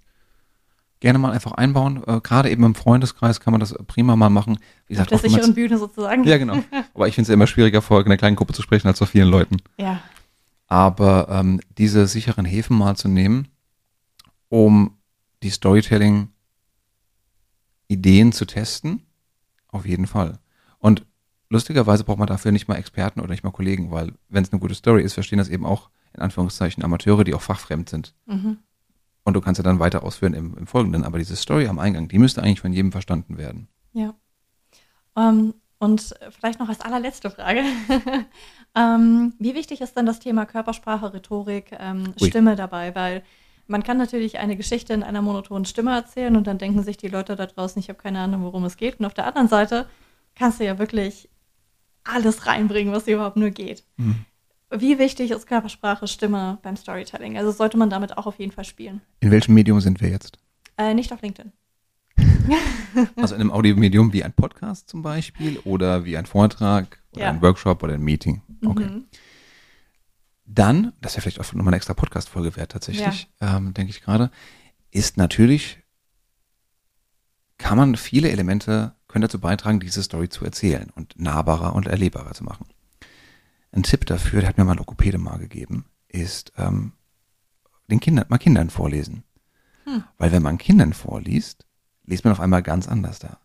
Gerne 1.01 1.19
mal 1.19 1.31
einfach 1.33 1.51
einbauen. 1.53 2.01
Äh, 2.07 2.21
Gerade 2.21 2.49
eben 2.49 2.63
im 2.63 2.75
Freundeskreis 2.75 3.39
kann 3.41 3.51
man 3.51 3.59
das 3.59 3.73
prima 3.87 4.15
mal 4.15 4.29
machen. 4.29 4.57
Wie 4.87 4.93
Auf 4.93 5.07
gesagt, 5.07 5.11
der 5.11 5.15
oftmals- 5.17 5.33
sicheren 5.33 5.53
Bühne 5.55 5.77
sozusagen. 5.77 6.23
Ja, 6.23 6.37
genau. 6.37 6.63
Aber 6.93 7.07
ich 7.09 7.15
finde 7.15 7.23
es 7.23 7.27
ja 7.29 7.33
immer 7.33 7.47
schwieriger, 7.47 7.81
vor 7.81 8.05
einer 8.05 8.15
kleinen 8.17 8.35
Gruppe 8.37 8.53
zu 8.53 8.61
sprechen, 8.61 8.87
als 8.87 8.99
vor 8.99 9.07
vielen 9.07 9.27
Leuten. 9.29 9.57
Ja. 9.77 9.99
Aber 10.67 11.27
ähm, 11.29 11.59
diese 11.77 12.07
sicheren 12.07 12.45
Häfen 12.45 12.77
mal 12.77 12.95
zu 12.95 13.09
nehmen, 13.09 13.49
um 14.47 14.95
die 15.43 15.49
Storytelling-Ideen 15.49 16.31
zu 18.31 18.45
testen, 18.45 19.01
auf 19.69 19.85
jeden 19.85 20.07
Fall. 20.07 20.39
Und 20.79 21.05
lustigerweise 21.49 22.03
braucht 22.03 22.19
man 22.19 22.27
dafür 22.27 22.51
nicht 22.51 22.67
mal 22.67 22.75
Experten 22.75 23.19
oder 23.19 23.29
nicht 23.31 23.43
mal 23.43 23.51
Kollegen, 23.51 23.91
weil 23.91 24.13
wenn 24.29 24.43
es 24.43 24.51
eine 24.51 24.59
gute 24.59 24.75
Story 24.75 25.03
ist, 25.03 25.13
verstehen 25.13 25.39
das 25.39 25.49
eben 25.49 25.65
auch 25.65 25.89
in 26.13 26.21
Anführungszeichen 26.21 26.83
Amateure, 26.83 27.23
die 27.23 27.33
auch 27.33 27.41
fachfremd 27.41 27.89
sind. 27.89 28.13
Mhm. 28.25 28.57
Und 29.23 29.35
du 29.35 29.41
kannst 29.41 29.59
ja 29.59 29.63
dann 29.63 29.79
weiter 29.79 30.03
ausführen 30.03 30.33
im, 30.33 30.57
im 30.57 30.67
Folgenden. 30.67 31.03
Aber 31.03 31.19
diese 31.19 31.35
Story 31.35 31.67
am 31.67 31.79
Eingang, 31.79 32.07
die 32.07 32.17
müsste 32.17 32.41
eigentlich 32.41 32.61
von 32.61 32.73
jedem 32.73 32.91
verstanden 32.91 33.37
werden. 33.37 33.67
Ja. 33.93 34.15
Ähm, 35.15 35.53
und 35.77 36.15
vielleicht 36.29 36.59
noch 36.59 36.69
als 36.69 36.81
allerletzte 36.81 37.29
Frage. 37.29 37.63
ähm, 38.75 39.33
wie 39.39 39.55
wichtig 39.55 39.81
ist 39.81 39.97
denn 39.97 40.05
das 40.05 40.19
Thema 40.19 40.45
Körpersprache, 40.45 41.13
Rhetorik, 41.13 41.71
ähm, 41.79 42.13
Ui. 42.21 42.29
Stimme 42.29 42.55
dabei? 42.55 42.95
Weil 42.95 43.23
man 43.67 43.83
kann 43.83 43.97
natürlich 43.97 44.39
eine 44.39 44.55
Geschichte 44.55 44.93
in 44.93 45.03
einer 45.03 45.21
monotonen 45.21 45.65
Stimme 45.65 45.93
erzählen 45.93 46.35
und 46.35 46.45
dann 46.45 46.57
denken 46.57 46.83
sich 46.83 46.97
die 46.97 47.07
Leute 47.07 47.35
da 47.35 47.45
draußen, 47.45 47.79
ich 47.79 47.89
habe 47.89 47.99
keine 47.99 48.19
Ahnung, 48.19 48.43
worum 48.43 48.65
es 48.65 48.77
geht. 48.77 48.99
Und 48.99 49.05
auf 49.05 49.13
der 49.13 49.25
anderen 49.27 49.47
Seite 49.47 49.87
kannst 50.35 50.59
du 50.59 50.65
ja 50.65 50.77
wirklich 50.77 51.29
alles 52.03 52.45
reinbringen, 52.47 52.93
was 52.93 53.07
überhaupt 53.07 53.37
nur 53.37 53.51
geht. 53.51 53.83
Wie 54.73 54.97
wichtig 54.99 55.31
ist 55.31 55.47
Körpersprache, 55.47 56.07
Stimme 56.07 56.57
beim 56.61 56.77
Storytelling? 56.77 57.37
Also 57.37 57.51
sollte 57.51 57.77
man 57.77 57.89
damit 57.89 58.17
auch 58.17 58.25
auf 58.25 58.39
jeden 58.39 58.51
Fall 58.51 58.63
spielen. 58.65 59.01
In 59.19 59.31
welchem 59.31 59.53
Medium 59.53 59.81
sind 59.81 59.99
wir 60.01 60.09
jetzt? 60.09 60.37
Äh, 60.77 60.93
nicht 60.93 61.11
auf 61.11 61.21
LinkedIn. 61.21 61.51
Also 63.15 63.35
in 63.35 63.41
einem 63.41 63.51
Audiomedium 63.51 64.11
wie 64.11 64.23
ein 64.23 64.33
Podcast 64.33 64.89
zum 64.89 65.01
Beispiel 65.01 65.59
oder 65.59 66.03
wie 66.03 66.17
ein 66.17 66.25
Vortrag 66.25 67.01
oder 67.13 67.21
Ja. 67.23 67.29
ein 67.29 67.41
Workshop 67.41 67.81
oder 67.83 67.93
ein 67.93 68.01
Meeting. 68.01 68.41
Okay. 68.65 68.83
Mhm. 68.85 69.05
Dann, 70.45 70.91
das 70.99 71.13
wäre 71.13 71.21
vielleicht 71.21 71.39
auch 71.39 71.45
nochmal 71.53 71.69
eine 71.69 71.77
extra 71.77 71.93
Podcast-Folge 71.93 72.57
wert 72.57 72.73
tatsächlich, 72.73 73.29
ähm, 73.39 73.73
denke 73.73 73.91
ich 73.91 74.01
gerade, 74.01 74.29
ist 74.91 75.15
natürlich, 75.15 75.79
kann 77.57 77.77
man 77.77 77.95
viele 77.95 78.29
Elemente, 78.29 78.93
können 79.07 79.21
dazu 79.21 79.39
beitragen, 79.39 79.79
diese 79.79 80.03
Story 80.03 80.27
zu 80.27 80.43
erzählen 80.43 80.89
und 80.93 81.17
nahbarer 81.17 81.73
und 81.73 81.87
erlebbarer 81.87 82.33
zu 82.33 82.43
machen. 82.43 82.65
Ein 83.71 83.83
Tipp 83.83 84.05
dafür, 84.05 84.41
der 84.41 84.49
hat 84.49 84.57
mir 84.57 84.65
mal 84.65 84.73
ein 84.73 84.79
Lokopäde 84.79 85.17
mal 85.17 85.37
gegeben, 85.37 85.85
ist 86.07 86.51
ähm, 86.57 86.93
den 87.89 87.99
Kindern, 87.99 88.25
mal 88.29 88.37
Kindern 88.37 88.69
vorlesen. 88.69 89.23
Hm. 89.85 90.03
Weil 90.17 90.31
wenn 90.31 90.43
man 90.43 90.57
Kindern 90.57 90.93
vorliest, 90.93 91.65
liest 92.05 92.25
man 92.25 92.33
auf 92.33 92.39
einmal 92.39 92.63
ganz 92.63 92.87
anders 92.87 93.19
da. 93.19 93.39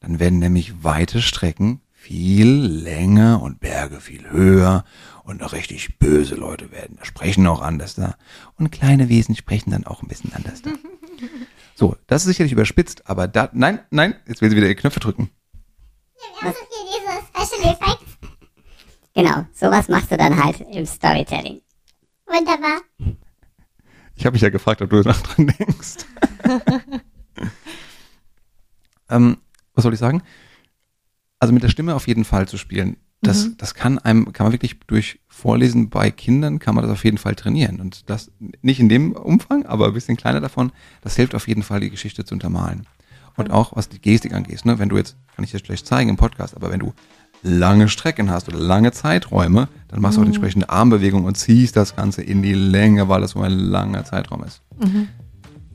Dann 0.00 0.20
werden 0.20 0.38
nämlich 0.38 0.84
weite 0.84 1.22
Strecken 1.22 1.80
viel 1.92 2.48
länger 2.48 3.40
und 3.40 3.60
Berge 3.60 4.00
viel 4.00 4.30
höher 4.30 4.84
und 5.24 5.40
noch 5.40 5.54
richtig 5.54 5.98
böse 5.98 6.34
Leute 6.34 6.70
werden, 6.70 6.98
sprechen 7.02 7.46
auch 7.46 7.62
anders 7.62 7.94
da. 7.94 8.16
Und 8.56 8.70
kleine 8.70 9.08
Wesen 9.08 9.34
sprechen 9.34 9.70
dann 9.70 9.86
auch 9.86 10.02
ein 10.02 10.08
bisschen 10.08 10.32
anders 10.34 10.62
da. 10.62 10.70
So, 11.76 11.96
das 12.06 12.22
ist 12.22 12.28
sicherlich 12.28 12.52
überspitzt, 12.52 13.08
aber 13.08 13.26
da, 13.26 13.50
nein, 13.52 13.80
nein, 13.90 14.14
jetzt 14.28 14.40
will 14.40 14.48
sie 14.48 14.56
wieder 14.56 14.66
ihre 14.66 14.76
Knöpfe 14.76 15.00
drücken. 15.00 15.30
Wir 16.38 16.48
haben 16.48 16.54
so 16.54 16.60
hier 16.70 17.00
diese 17.00 17.56
Special 17.56 17.72
Effects. 17.72 18.23
Genau, 19.14 19.46
sowas 19.52 19.88
machst 19.88 20.10
du 20.10 20.16
dann 20.16 20.42
halt 20.42 20.60
im 20.60 20.84
Storytelling. 20.86 21.60
Wunderbar. 22.26 22.80
Ich 24.16 24.26
habe 24.26 24.34
mich 24.34 24.42
ja 24.42 24.48
gefragt, 24.50 24.82
ob 24.82 24.90
du 24.90 25.00
nach 25.02 25.20
dran 25.22 25.46
denkst. 25.58 26.04
ähm, 29.10 29.36
was 29.74 29.82
soll 29.82 29.92
ich 29.92 29.98
sagen? 30.00 30.22
Also 31.38 31.52
mit 31.52 31.62
der 31.62 31.68
Stimme 31.68 31.94
auf 31.94 32.06
jeden 32.06 32.24
Fall 32.24 32.48
zu 32.48 32.56
spielen. 32.58 32.96
Das, 33.22 33.46
Mhm. 33.46 33.56
das 33.56 33.74
kann 33.74 33.98
einem, 33.98 34.32
kann 34.32 34.44
man 34.46 34.52
wirklich 34.52 34.78
durch 34.86 35.20
Vorlesen 35.28 35.88
bei 35.88 36.10
Kindern, 36.10 36.58
kann 36.58 36.74
man 36.74 36.82
das 36.84 36.92
auf 36.92 37.04
jeden 37.04 37.18
Fall 37.18 37.34
trainieren. 37.34 37.80
Und 37.80 38.08
das 38.10 38.30
nicht 38.62 38.80
in 38.80 38.88
dem 38.88 39.12
Umfang, 39.12 39.64
aber 39.66 39.86
ein 39.86 39.94
bisschen 39.94 40.16
kleiner 40.16 40.40
davon, 40.40 40.72
das 41.02 41.16
hilft 41.16 41.34
auf 41.34 41.48
jeden 41.48 41.62
Fall, 41.62 41.80
die 41.80 41.90
Geschichte 41.90 42.24
zu 42.24 42.34
untermalen. 42.34 42.86
Und 43.36 43.50
auch 43.50 43.74
was 43.76 43.88
die 43.88 44.00
Gestik 44.00 44.32
angeht, 44.34 44.64
ne? 44.64 44.78
wenn 44.78 44.88
du 44.90 44.96
jetzt, 44.96 45.16
kann 45.34 45.44
ich 45.44 45.50
dir 45.50 45.58
schlecht 45.58 45.86
zeigen 45.86 46.10
im 46.10 46.16
Podcast, 46.16 46.54
aber 46.54 46.70
wenn 46.70 46.80
du 46.80 46.92
lange 47.44 47.88
Strecken 47.88 48.30
hast 48.30 48.48
oder 48.48 48.58
lange 48.58 48.90
Zeiträume, 48.90 49.68
dann 49.88 50.00
machst 50.00 50.16
du 50.16 50.22
auch 50.22 50.24
die 50.24 50.30
entsprechende 50.30 50.70
Armbewegung 50.70 51.24
und 51.24 51.36
ziehst 51.36 51.76
das 51.76 51.94
Ganze 51.94 52.22
in 52.22 52.42
die 52.42 52.54
Länge, 52.54 53.08
weil 53.08 53.20
das 53.20 53.32
so 53.32 53.40
ein 53.40 53.52
langer 53.52 54.04
Zeitraum 54.04 54.42
ist. 54.42 54.62
Mhm. 54.78 55.08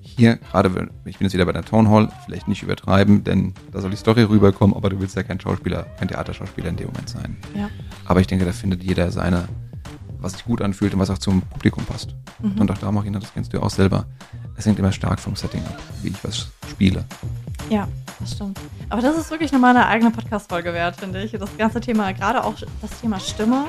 Hier, 0.02 0.38
gerade, 0.38 0.90
ich 1.06 1.18
bin 1.18 1.26
jetzt 1.26 1.34
wieder 1.34 1.46
bei 1.46 1.54
der 1.54 1.64
Town 1.64 1.90
Hall, 1.90 2.10
vielleicht 2.26 2.50
nicht 2.50 2.64
übertreiben, 2.64 3.24
denn 3.24 3.54
da 3.72 3.80
soll 3.80 3.92
die 3.92 3.98
Story 3.98 4.24
rüberkommen, 4.24 4.76
aber 4.76 4.90
du 4.90 5.00
willst 5.00 5.16
ja 5.16 5.24
kein 5.24 5.40
Schauspieler, 5.40 5.86
kein 5.98 6.10
Theaterschauspieler 6.10 6.70
in 6.70 6.76
dem 6.76 6.88
Moment 6.88 7.08
sein. 7.08 7.38
Ja. 7.56 7.70
Aber 8.04 8.20
ich 8.20 8.28
denke, 8.28 8.44
da 8.44 8.52
findet 8.52 8.84
jeder 8.84 9.12
seine, 9.12 9.48
was 10.20 10.34
sich 10.34 10.46
gut 10.46 10.62
anfühlt 10.62 10.94
und 10.94 11.00
was 11.00 11.10
auch 11.10 11.18
zum 11.18 11.42
Publikum 11.42 11.86
passt. 11.86 12.16
Mhm. 12.40 12.60
Und 12.60 12.72
auch 12.72 12.78
da, 12.78 12.92
Marina, 12.92 13.20
das 13.20 13.34
kennst 13.34 13.54
du 13.54 13.58
ja 13.58 13.64
auch 13.64 13.70
selber. 13.70 14.06
Es 14.58 14.66
hängt 14.66 14.80
immer 14.80 14.92
stark 14.92 15.20
vom 15.20 15.36
Setting 15.36 15.64
ab, 15.66 15.80
wie 16.02 16.10
ich 16.10 16.24
was 16.24 16.50
spiele. 16.70 17.06
Ja, 17.70 17.88
das 18.20 18.34
stimmt. 18.34 18.60
Aber 18.90 19.02
das 19.02 19.18
ist 19.18 19.32
wirklich 19.32 19.52
nochmal 19.52 19.76
eine 19.76 19.86
eigene 19.88 20.12
Podcast-Folge 20.12 20.74
wert, 20.74 20.98
finde 20.98 21.22
ich. 21.24 21.32
Das 21.32 21.56
ganze 21.58 21.80
Thema, 21.80 22.12
gerade 22.14 22.44
auch 22.44 22.56
das 22.82 23.00
Thema 23.00 23.20
Stimme 23.20 23.66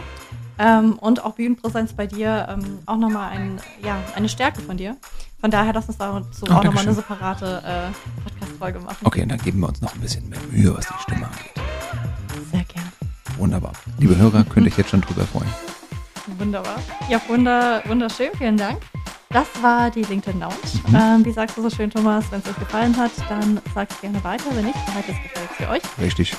ähm, 0.58 0.94
und 0.98 1.24
auch 1.24 1.34
Bühnenpräsenz 1.34 1.92
bei 1.92 2.06
dir, 2.06 2.48
ähm, 2.50 2.78
auch 2.86 2.96
nochmal 2.96 3.30
ein, 3.30 3.60
ja, 3.84 3.98
eine 4.14 4.28
Stärke 4.28 4.60
von 4.60 4.76
dir. 4.76 4.96
Von 5.40 5.50
daher 5.50 5.72
lass 5.72 5.88
uns 5.88 5.96
dazu 5.96 6.44
Oh, 6.48 6.52
auch 6.52 6.64
nochmal 6.64 6.82
eine 6.82 6.94
separate 6.94 7.62
äh, 7.64 8.22
Podcast-Folge 8.24 8.80
machen. 8.80 8.98
Okay, 9.04 9.24
dann 9.26 9.38
geben 9.38 9.60
wir 9.60 9.68
uns 9.68 9.80
noch 9.80 9.94
ein 9.94 10.00
bisschen 10.00 10.28
mehr 10.28 10.38
Mühe, 10.50 10.76
was 10.76 10.86
die 10.86 11.02
Stimme 11.02 11.26
angeht. 11.26 11.54
Sehr 12.50 12.64
gerne. 12.64 12.90
Wunderbar. 13.38 13.72
Liebe 13.98 14.16
Hörer, 14.16 14.44
könnt 14.44 14.66
ihr 14.66 14.72
euch 14.72 14.78
jetzt 14.78 14.90
schon 14.90 15.00
drüber 15.00 15.24
freuen. 15.24 15.48
Wunderbar. 16.38 16.76
Ja, 17.08 17.20
wunder, 17.28 17.82
wunderschön. 17.86 18.30
Vielen 18.38 18.56
Dank. 18.56 18.80
Das 19.30 19.46
war 19.62 19.90
die 19.90 20.02
LinkedIn 20.02 20.40
Lounge. 20.40 20.54
Mhm. 20.88 20.96
Ähm, 20.96 21.24
wie 21.24 21.30
sagst 21.30 21.56
du 21.56 21.62
so 21.62 21.70
schön, 21.70 21.88
Thomas, 21.88 22.24
wenn 22.30 22.40
es 22.40 22.48
euch 22.48 22.58
gefallen 22.58 22.96
hat, 22.96 23.12
dann 23.28 23.60
sagt 23.74 23.92
es 23.92 24.00
gerne 24.00 24.22
weiter. 24.24 24.44
Wenn 24.52 24.64
nicht, 24.64 24.86
behaltet 24.86 25.14
es 25.14 25.22
gefällt 25.22 25.50
für 25.50 25.68
euch. 25.68 25.82
Richtig. 26.04 26.36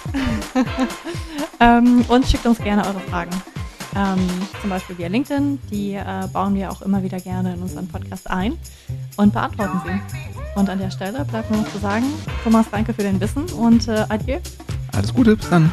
Ähm, 1.61 2.03
und 2.07 2.25
schickt 2.25 2.45
uns 2.47 2.57
gerne 2.57 2.83
eure 2.83 2.99
Fragen. 3.01 3.29
Ähm, 3.95 4.17
zum 4.61 4.69
Beispiel 4.71 4.97
via 4.97 5.07
LinkedIn. 5.07 5.59
Die 5.69 5.93
äh, 5.93 6.27
bauen 6.33 6.55
wir 6.55 6.71
auch 6.71 6.81
immer 6.81 7.03
wieder 7.03 7.19
gerne 7.19 7.53
in 7.53 7.61
unseren 7.61 7.87
Podcast 7.87 8.29
ein 8.31 8.57
und 9.17 9.31
beantworten 9.31 9.79
sie. 9.85 10.59
Und 10.59 10.69
an 10.69 10.79
der 10.79 10.89
Stelle 10.89 11.23
bleibt 11.23 11.51
nur 11.51 11.61
noch 11.61 11.71
zu 11.71 11.77
sagen, 11.77 12.05
Thomas, 12.43 12.65
danke 12.71 12.93
für 12.93 13.03
dein 13.03 13.19
Wissen 13.19 13.45
und 13.53 13.87
äh, 13.87 14.05
adieu. 14.09 14.39
Alles 14.91 15.13
Gute, 15.13 15.35
bis 15.35 15.49
dann. 15.49 15.71